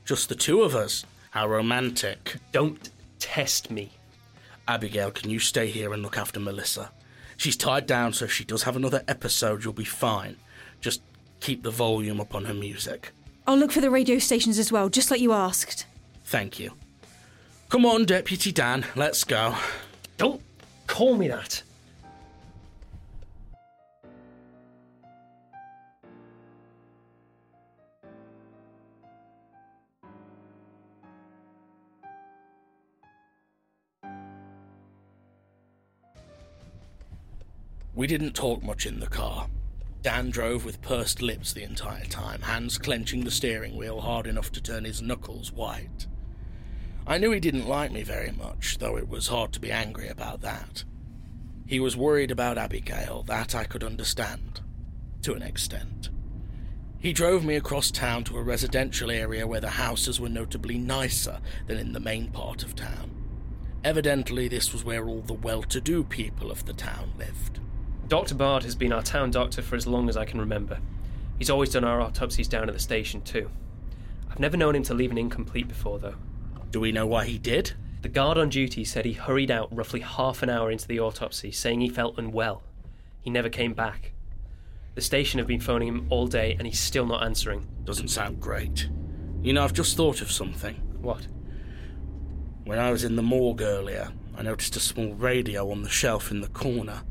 Just 0.04 0.28
the 0.28 0.34
two 0.36 0.60
of 0.62 0.76
us? 0.76 1.04
How 1.30 1.48
romantic. 1.48 2.36
Don't 2.52 2.90
test 3.18 3.70
me. 3.70 3.90
Abigail, 4.68 5.10
can 5.10 5.30
you 5.30 5.38
stay 5.40 5.68
here 5.68 5.92
and 5.92 6.02
look 6.02 6.18
after 6.18 6.38
Melissa? 6.38 6.92
She's 7.36 7.56
tied 7.56 7.86
down, 7.86 8.12
so 8.12 8.26
if 8.26 8.32
she 8.32 8.44
does 8.44 8.64
have 8.64 8.76
another 8.76 9.02
episode, 9.08 9.64
you'll 9.64 9.72
be 9.72 9.84
fine. 9.84 10.36
Just 10.80 11.00
keep 11.40 11.62
the 11.62 11.70
volume 11.70 12.20
up 12.20 12.34
on 12.34 12.44
her 12.44 12.54
music. 12.54 13.12
I'll 13.46 13.56
look 13.56 13.72
for 13.72 13.80
the 13.80 13.90
radio 13.90 14.18
stations 14.18 14.58
as 14.58 14.70
well, 14.70 14.90
just 14.90 15.10
like 15.10 15.20
you 15.20 15.32
asked. 15.32 15.86
Thank 16.24 16.60
you. 16.60 16.72
Come 17.70 17.86
on, 17.86 18.04
Deputy 18.04 18.52
Dan, 18.52 18.84
let's 18.94 19.24
go. 19.24 19.54
Don't 20.18 20.42
call 20.86 21.16
me 21.16 21.28
that. 21.28 21.62
We 38.00 38.06
didn't 38.06 38.32
talk 38.32 38.62
much 38.62 38.86
in 38.86 38.98
the 38.98 39.06
car. 39.06 39.46
Dan 40.00 40.30
drove 40.30 40.64
with 40.64 40.80
pursed 40.80 41.20
lips 41.20 41.52
the 41.52 41.64
entire 41.64 42.06
time, 42.06 42.40
hands 42.40 42.78
clenching 42.78 43.24
the 43.24 43.30
steering 43.30 43.76
wheel 43.76 44.00
hard 44.00 44.26
enough 44.26 44.50
to 44.52 44.62
turn 44.62 44.86
his 44.86 45.02
knuckles 45.02 45.52
white. 45.52 46.06
I 47.06 47.18
knew 47.18 47.30
he 47.30 47.40
didn't 47.40 47.68
like 47.68 47.92
me 47.92 48.02
very 48.02 48.32
much, 48.32 48.78
though 48.78 48.96
it 48.96 49.06
was 49.06 49.26
hard 49.26 49.52
to 49.52 49.60
be 49.60 49.70
angry 49.70 50.08
about 50.08 50.40
that. 50.40 50.82
He 51.66 51.78
was 51.78 51.94
worried 51.94 52.30
about 52.30 52.56
Abigail, 52.56 53.22
that 53.24 53.54
I 53.54 53.64
could 53.64 53.84
understand, 53.84 54.62
to 55.20 55.34
an 55.34 55.42
extent. 55.42 56.08
He 56.98 57.12
drove 57.12 57.44
me 57.44 57.56
across 57.56 57.90
town 57.90 58.24
to 58.24 58.38
a 58.38 58.42
residential 58.42 59.10
area 59.10 59.46
where 59.46 59.60
the 59.60 59.68
houses 59.68 60.18
were 60.18 60.30
notably 60.30 60.78
nicer 60.78 61.38
than 61.66 61.76
in 61.76 61.92
the 61.92 62.00
main 62.00 62.30
part 62.30 62.62
of 62.62 62.74
town. 62.74 63.10
Evidently, 63.84 64.48
this 64.48 64.72
was 64.72 64.86
where 64.86 65.06
all 65.06 65.20
the 65.20 65.34
well 65.34 65.62
to 65.64 65.82
do 65.82 66.02
people 66.02 66.50
of 66.50 66.64
the 66.64 66.72
town 66.72 67.12
lived. 67.18 67.60
Dr. 68.10 68.34
Bard 68.34 68.64
has 68.64 68.74
been 68.74 68.92
our 68.92 69.04
town 69.04 69.30
doctor 69.30 69.62
for 69.62 69.76
as 69.76 69.86
long 69.86 70.08
as 70.08 70.16
I 70.16 70.24
can 70.24 70.40
remember. 70.40 70.80
He's 71.38 71.48
always 71.48 71.70
done 71.70 71.84
our 71.84 72.00
autopsies 72.00 72.48
down 72.48 72.68
at 72.68 72.74
the 72.74 72.80
station, 72.80 73.22
too. 73.22 73.48
I've 74.28 74.40
never 74.40 74.56
known 74.56 74.74
him 74.74 74.82
to 74.82 74.94
leave 74.94 75.12
an 75.12 75.16
incomplete 75.16 75.68
before, 75.68 76.00
though. 76.00 76.16
Do 76.72 76.80
we 76.80 76.90
know 76.90 77.06
why 77.06 77.26
he 77.26 77.38
did? 77.38 77.74
The 78.02 78.08
guard 78.08 78.36
on 78.36 78.48
duty 78.48 78.84
said 78.84 79.04
he 79.04 79.12
hurried 79.12 79.52
out 79.52 79.72
roughly 79.72 80.00
half 80.00 80.42
an 80.42 80.50
hour 80.50 80.72
into 80.72 80.88
the 80.88 80.98
autopsy, 80.98 81.52
saying 81.52 81.82
he 81.82 81.88
felt 81.88 82.18
unwell. 82.18 82.64
He 83.20 83.30
never 83.30 83.48
came 83.48 83.74
back. 83.74 84.10
The 84.96 85.02
station 85.02 85.38
have 85.38 85.46
been 85.46 85.60
phoning 85.60 85.86
him 85.86 86.06
all 86.10 86.26
day, 86.26 86.56
and 86.58 86.66
he's 86.66 86.80
still 86.80 87.06
not 87.06 87.22
answering. 87.22 87.68
Doesn't 87.84 88.08
sound 88.08 88.40
great. 88.40 88.88
You 89.40 89.52
know, 89.52 89.62
I've 89.62 89.72
just 89.72 89.96
thought 89.96 90.20
of 90.20 90.32
something. 90.32 90.74
What? 91.00 91.28
When 92.64 92.80
I 92.80 92.90
was 92.90 93.04
in 93.04 93.14
the 93.14 93.22
morgue 93.22 93.62
earlier, 93.62 94.10
I 94.36 94.42
noticed 94.42 94.74
a 94.74 94.80
small 94.80 95.14
radio 95.14 95.70
on 95.70 95.82
the 95.82 95.88
shelf 95.88 96.32
in 96.32 96.40
the 96.40 96.48
corner. 96.48 97.02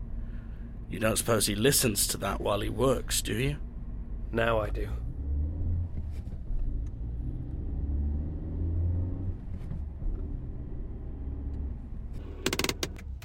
You 0.89 0.99
don't 0.99 1.17
suppose 1.17 1.45
he 1.45 1.55
listens 1.55 2.07
to 2.07 2.17
that 2.17 2.41
while 2.41 2.61
he 2.61 2.69
works, 2.69 3.21
do 3.21 3.33
you? 3.33 3.57
Now 4.31 4.59
I 4.59 4.69
do. 4.69 4.89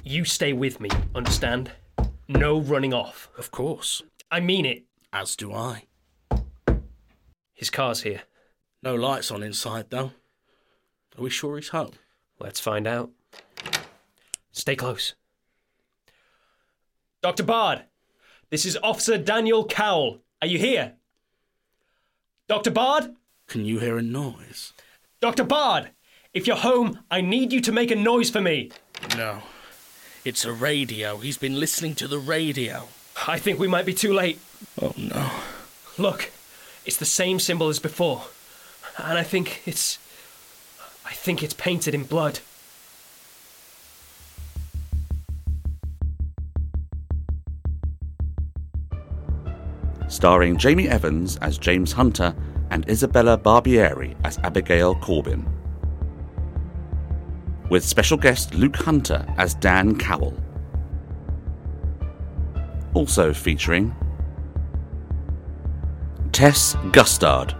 You 0.03 0.23
stay 0.23 0.53
with 0.53 0.79
me, 0.79 0.89
understand? 1.15 1.71
No 2.27 2.59
running 2.59 2.93
off. 2.93 3.29
Of 3.39 3.49
course. 3.49 4.03
I 4.29 4.39
mean 4.39 4.65
it. 4.65 4.83
As 5.11 5.35
do 5.35 5.51
I. 5.51 5.85
His 7.53 7.71
car's 7.71 8.03
here. 8.03 8.21
No 8.83 8.93
lights 8.93 9.31
on 9.31 9.41
inside, 9.41 9.89
though. 9.89 10.11
Are 11.17 11.23
we 11.23 11.31
sure 11.31 11.55
he's 11.55 11.69
home? 11.69 11.93
Let's 12.39 12.59
find 12.59 12.85
out. 12.85 13.09
Stay 14.51 14.75
close. 14.75 15.15
Dr. 17.25 17.41
Bard, 17.41 17.81
this 18.51 18.67
is 18.67 18.77
Officer 18.83 19.17
Daniel 19.17 19.65
Cowell. 19.65 20.19
Are 20.43 20.47
you 20.47 20.59
here? 20.59 20.93
Dr. 22.47 22.69
Bard? 22.69 23.15
Can 23.47 23.65
you 23.65 23.79
hear 23.79 23.97
a 23.97 24.03
noise? 24.03 24.73
Dr. 25.21 25.43
Bard, 25.43 25.89
if 26.35 26.45
you're 26.45 26.55
home, 26.55 26.99
I 27.09 27.21
need 27.21 27.51
you 27.51 27.61
to 27.61 27.71
make 27.71 27.89
a 27.89 27.95
noise 27.95 28.29
for 28.29 28.41
me. 28.41 28.69
No. 29.17 29.41
It's 30.23 30.45
a 30.45 30.53
radio. 30.53 31.17
He's 31.17 31.39
been 31.39 31.59
listening 31.59 31.95
to 31.95 32.07
the 32.07 32.19
radio. 32.19 32.89
I 33.27 33.39
think 33.39 33.57
we 33.57 33.67
might 33.67 33.87
be 33.87 33.93
too 33.95 34.13
late. 34.13 34.39
Oh 34.79 34.93
no. 34.95 35.31
Look, 35.97 36.31
it's 36.85 36.97
the 36.97 37.05
same 37.05 37.39
symbol 37.39 37.69
as 37.69 37.79
before. 37.79 38.25
And 38.99 39.17
I 39.17 39.23
think 39.23 39.63
it's. 39.65 39.97
I 41.03 41.13
think 41.13 41.41
it's 41.41 41.55
painted 41.55 41.95
in 41.95 42.03
blood. 42.03 42.41
Starring 50.25 50.57
Jamie 50.57 50.89
Evans 50.89 51.37
as 51.43 51.59
James 51.59 51.91
Hunter 51.91 52.35
and 52.71 52.89
Isabella 52.89 53.37
Barbieri 53.37 54.15
as 54.23 54.39
Abigail 54.39 54.95
Corbin. 54.95 55.47
With 57.69 57.85
special 57.85 58.17
guest 58.17 58.55
Luke 58.55 58.75
Hunter 58.75 59.23
as 59.37 59.53
Dan 59.53 59.95
Cowell. 59.95 60.35
Also 62.95 63.35
featuring 63.35 63.95
Tess 66.31 66.75
Gustard, 66.91 67.53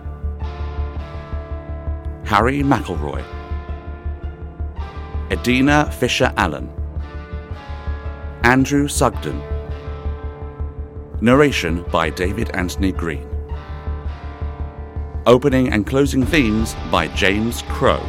Harry 2.23 2.63
McElroy, 2.63 3.23
Edina 5.29 5.91
Fisher 5.91 6.33
Allen, 6.35 6.67
Andrew 8.41 8.87
Sugden. 8.87 9.54
Narration 11.21 11.83
by 11.93 12.09
David 12.09 12.49
Anthony 12.53 12.91
Green. 12.91 13.25
Opening 15.25 15.71
and 15.71 15.87
closing 15.87 16.25
themes 16.25 16.75
by 16.91 17.07
James 17.07 17.61
Crow. 17.69 18.01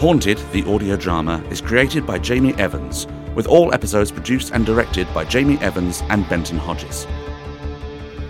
Haunted, 0.00 0.38
the 0.50 0.64
audio 0.66 0.96
drama, 0.96 1.40
is 1.48 1.60
created 1.60 2.04
by 2.04 2.18
Jamie 2.18 2.54
Evans, 2.54 3.06
with 3.36 3.46
all 3.46 3.72
episodes 3.72 4.10
produced 4.10 4.50
and 4.50 4.66
directed 4.66 5.06
by 5.14 5.24
Jamie 5.24 5.58
Evans 5.58 6.02
and 6.08 6.28
Benton 6.28 6.58
Hodges. 6.58 7.06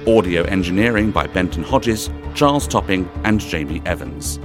Audio 0.06 0.42
engineering 0.42 1.10
by 1.10 1.26
Benton 1.26 1.62
Hodges, 1.62 2.10
Charles 2.34 2.68
Topping, 2.68 3.08
and 3.24 3.40
Jamie 3.40 3.80
Evans. 3.86 4.38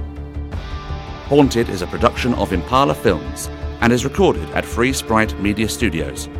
Haunted 1.26 1.68
is 1.68 1.82
a 1.82 1.86
production 1.86 2.32
of 2.34 2.54
Impala 2.54 2.94
Films 2.94 3.50
and 3.82 3.92
is 3.92 4.06
recorded 4.06 4.48
at 4.52 4.64
Free 4.64 4.94
Sprite 4.94 5.38
Media 5.38 5.68
Studios, 5.68 6.30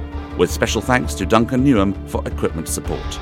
with 0.40 0.50
special 0.50 0.80
thanks 0.80 1.12
to 1.12 1.26
Duncan 1.26 1.62
Newham 1.62 1.94
for 2.08 2.26
equipment 2.26 2.66
support. 2.66 3.20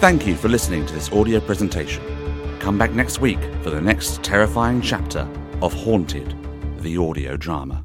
Thank 0.00 0.26
you 0.26 0.34
for 0.34 0.48
listening 0.48 0.84
to 0.86 0.92
this 0.92 1.12
audio 1.12 1.38
presentation. 1.38 2.02
Come 2.58 2.76
back 2.76 2.90
next 2.90 3.20
week 3.20 3.38
for 3.62 3.70
the 3.70 3.80
next 3.80 4.24
terrifying 4.24 4.82
chapter 4.82 5.20
of 5.62 5.72
Haunted, 5.72 6.34
the 6.80 6.96
audio 6.96 7.36
drama. 7.36 7.84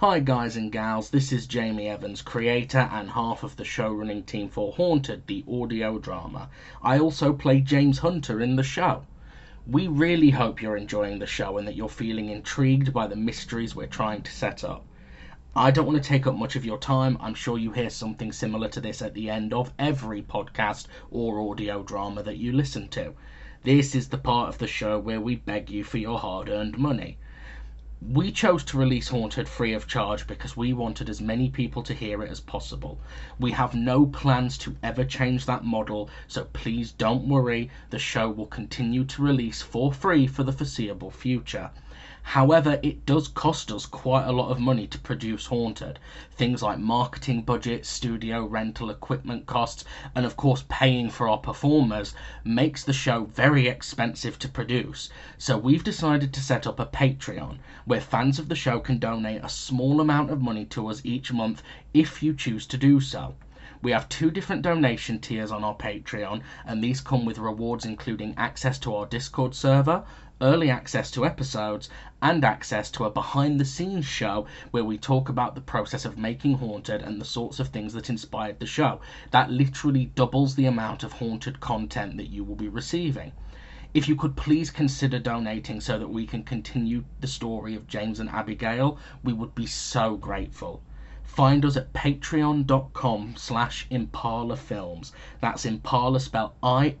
Hi, 0.00 0.18
guys 0.18 0.56
and 0.56 0.72
gals, 0.72 1.10
this 1.10 1.30
is 1.30 1.46
Jamie 1.46 1.86
Evans, 1.86 2.22
creator 2.22 2.88
and 2.90 3.10
half 3.10 3.42
of 3.42 3.56
the 3.56 3.66
show 3.66 3.92
running 3.92 4.22
team 4.22 4.48
for 4.48 4.72
Haunted, 4.72 5.26
the 5.26 5.44
audio 5.46 5.98
drama. 5.98 6.48
I 6.82 6.98
also 6.98 7.34
play 7.34 7.60
James 7.60 7.98
Hunter 7.98 8.40
in 8.40 8.56
the 8.56 8.62
show. 8.62 9.04
We 9.66 9.88
really 9.88 10.30
hope 10.30 10.62
you're 10.62 10.78
enjoying 10.78 11.18
the 11.18 11.26
show 11.26 11.58
and 11.58 11.68
that 11.68 11.74
you're 11.74 11.90
feeling 11.90 12.30
intrigued 12.30 12.94
by 12.94 13.08
the 13.08 13.14
mysteries 13.14 13.76
we're 13.76 13.88
trying 13.88 14.22
to 14.22 14.32
set 14.32 14.64
up. 14.64 14.86
I 15.54 15.70
don't 15.70 15.84
want 15.84 16.02
to 16.02 16.08
take 16.08 16.26
up 16.26 16.34
much 16.34 16.56
of 16.56 16.64
your 16.64 16.78
time. 16.78 17.18
I'm 17.20 17.34
sure 17.34 17.58
you 17.58 17.72
hear 17.72 17.90
something 17.90 18.32
similar 18.32 18.70
to 18.70 18.80
this 18.80 19.02
at 19.02 19.12
the 19.12 19.28
end 19.28 19.52
of 19.52 19.70
every 19.78 20.22
podcast 20.22 20.86
or 21.10 21.50
audio 21.50 21.82
drama 21.82 22.22
that 22.22 22.38
you 22.38 22.52
listen 22.52 22.88
to. 22.88 23.12
This 23.64 23.94
is 23.94 24.08
the 24.08 24.16
part 24.16 24.48
of 24.48 24.56
the 24.56 24.66
show 24.66 24.98
where 24.98 25.20
we 25.20 25.36
beg 25.36 25.68
you 25.68 25.84
for 25.84 25.98
your 25.98 26.18
hard 26.18 26.48
earned 26.48 26.78
money. 26.78 27.18
We 28.08 28.32
chose 28.32 28.64
to 28.64 28.78
release 28.78 29.08
Haunted 29.08 29.46
free 29.46 29.74
of 29.74 29.86
charge 29.86 30.26
because 30.26 30.56
we 30.56 30.72
wanted 30.72 31.10
as 31.10 31.20
many 31.20 31.50
people 31.50 31.82
to 31.82 31.92
hear 31.92 32.22
it 32.22 32.30
as 32.30 32.40
possible. 32.40 32.98
We 33.38 33.50
have 33.50 33.74
no 33.74 34.06
plans 34.06 34.56
to 34.58 34.74
ever 34.82 35.04
change 35.04 35.44
that 35.44 35.66
model, 35.66 36.08
so 36.26 36.46
please 36.46 36.92
don't 36.92 37.28
worry, 37.28 37.68
the 37.90 37.98
show 37.98 38.30
will 38.30 38.46
continue 38.46 39.04
to 39.04 39.22
release 39.22 39.60
for 39.60 39.92
free 39.92 40.26
for 40.26 40.44
the 40.44 40.52
foreseeable 40.52 41.10
future. 41.10 41.72
However, 42.22 42.78
it 42.82 43.06
does 43.06 43.28
cost 43.28 43.72
us 43.72 43.86
quite 43.86 44.26
a 44.26 44.32
lot 44.32 44.50
of 44.50 44.60
money 44.60 44.86
to 44.86 44.98
produce 44.98 45.46
Haunted. 45.46 45.98
Things 46.30 46.62
like 46.62 46.78
marketing 46.78 47.42
budget, 47.42 47.86
studio 47.86 48.44
rental, 48.44 48.90
equipment 48.90 49.46
costs, 49.46 49.84
and 50.14 50.26
of 50.26 50.36
course 50.36 50.64
paying 50.68 51.08
for 51.08 51.28
our 51.28 51.38
performers 51.38 52.14
makes 52.44 52.84
the 52.84 52.92
show 52.92 53.24
very 53.24 53.68
expensive 53.68 54.38
to 54.40 54.48
produce. 54.48 55.08
So 55.38 55.56
we've 55.56 55.82
decided 55.82 56.34
to 56.34 56.42
set 56.42 56.66
up 56.66 56.78
a 56.78 56.84
Patreon 56.84 57.58
where 57.86 58.00
fans 58.00 58.38
of 58.38 58.48
the 58.48 58.54
show 58.54 58.80
can 58.80 58.98
donate 58.98 59.42
a 59.42 59.48
small 59.48 60.00
amount 60.00 60.30
of 60.30 60.42
money 60.42 60.66
to 60.66 60.88
us 60.88 61.00
each 61.04 61.32
month 61.32 61.62
if 61.94 62.22
you 62.22 62.34
choose 62.34 62.66
to 62.66 62.76
do 62.76 63.00
so. 63.00 63.34
We 63.82 63.92
have 63.92 64.10
two 64.10 64.30
different 64.30 64.60
donation 64.60 65.20
tiers 65.20 65.50
on 65.50 65.64
our 65.64 65.74
Patreon, 65.74 66.42
and 66.66 66.84
these 66.84 67.00
come 67.00 67.24
with 67.24 67.38
rewards 67.38 67.86
including 67.86 68.34
access 68.36 68.78
to 68.80 68.94
our 68.94 69.06
Discord 69.06 69.54
server, 69.54 70.04
early 70.40 70.70
access 70.70 71.10
to 71.10 71.26
episodes, 71.26 71.88
and 72.22 72.44
access 72.44 72.90
to 72.90 73.04
a 73.04 73.10
behind 73.10 73.58
the 73.58 73.64
scenes 73.64 74.06
show 74.06 74.46
where 74.70 74.84
we 74.84 74.96
talk 74.96 75.28
about 75.28 75.54
the 75.54 75.60
process 75.60 76.04
of 76.04 76.18
making 76.18 76.54
Haunted 76.54 77.02
and 77.02 77.20
the 77.20 77.24
sorts 77.24 77.60
of 77.60 77.68
things 77.68 77.92
that 77.92 78.10
inspired 78.10 78.58
the 78.58 78.66
show. 78.66 79.00
That 79.30 79.50
literally 79.50 80.06
doubles 80.14 80.54
the 80.54 80.66
amount 80.66 81.02
of 81.02 81.12
Haunted 81.12 81.60
content 81.60 82.16
that 82.16 82.30
you 82.30 82.44
will 82.44 82.56
be 82.56 82.68
receiving. 82.68 83.32
If 83.92 84.08
you 84.08 84.14
could 84.14 84.36
please 84.36 84.70
consider 84.70 85.18
donating 85.18 85.80
so 85.80 85.98
that 85.98 86.08
we 86.08 86.24
can 86.26 86.44
continue 86.44 87.04
the 87.20 87.26
story 87.26 87.74
of 87.74 87.88
James 87.88 88.20
and 88.20 88.30
Abigail, 88.30 88.98
we 89.24 89.32
would 89.32 89.54
be 89.54 89.66
so 89.66 90.16
grateful. 90.16 90.82
Find 91.24 91.64
us 91.64 91.76
at 91.76 91.92
patreon.com 91.92 93.34
slash 93.36 93.86
Impala 93.90 94.56
Films. 94.56 95.12
That's 95.40 95.64
Impala 95.64 96.20
spelled 96.20 96.52
I-M-P-A-L-A. 96.62 97.00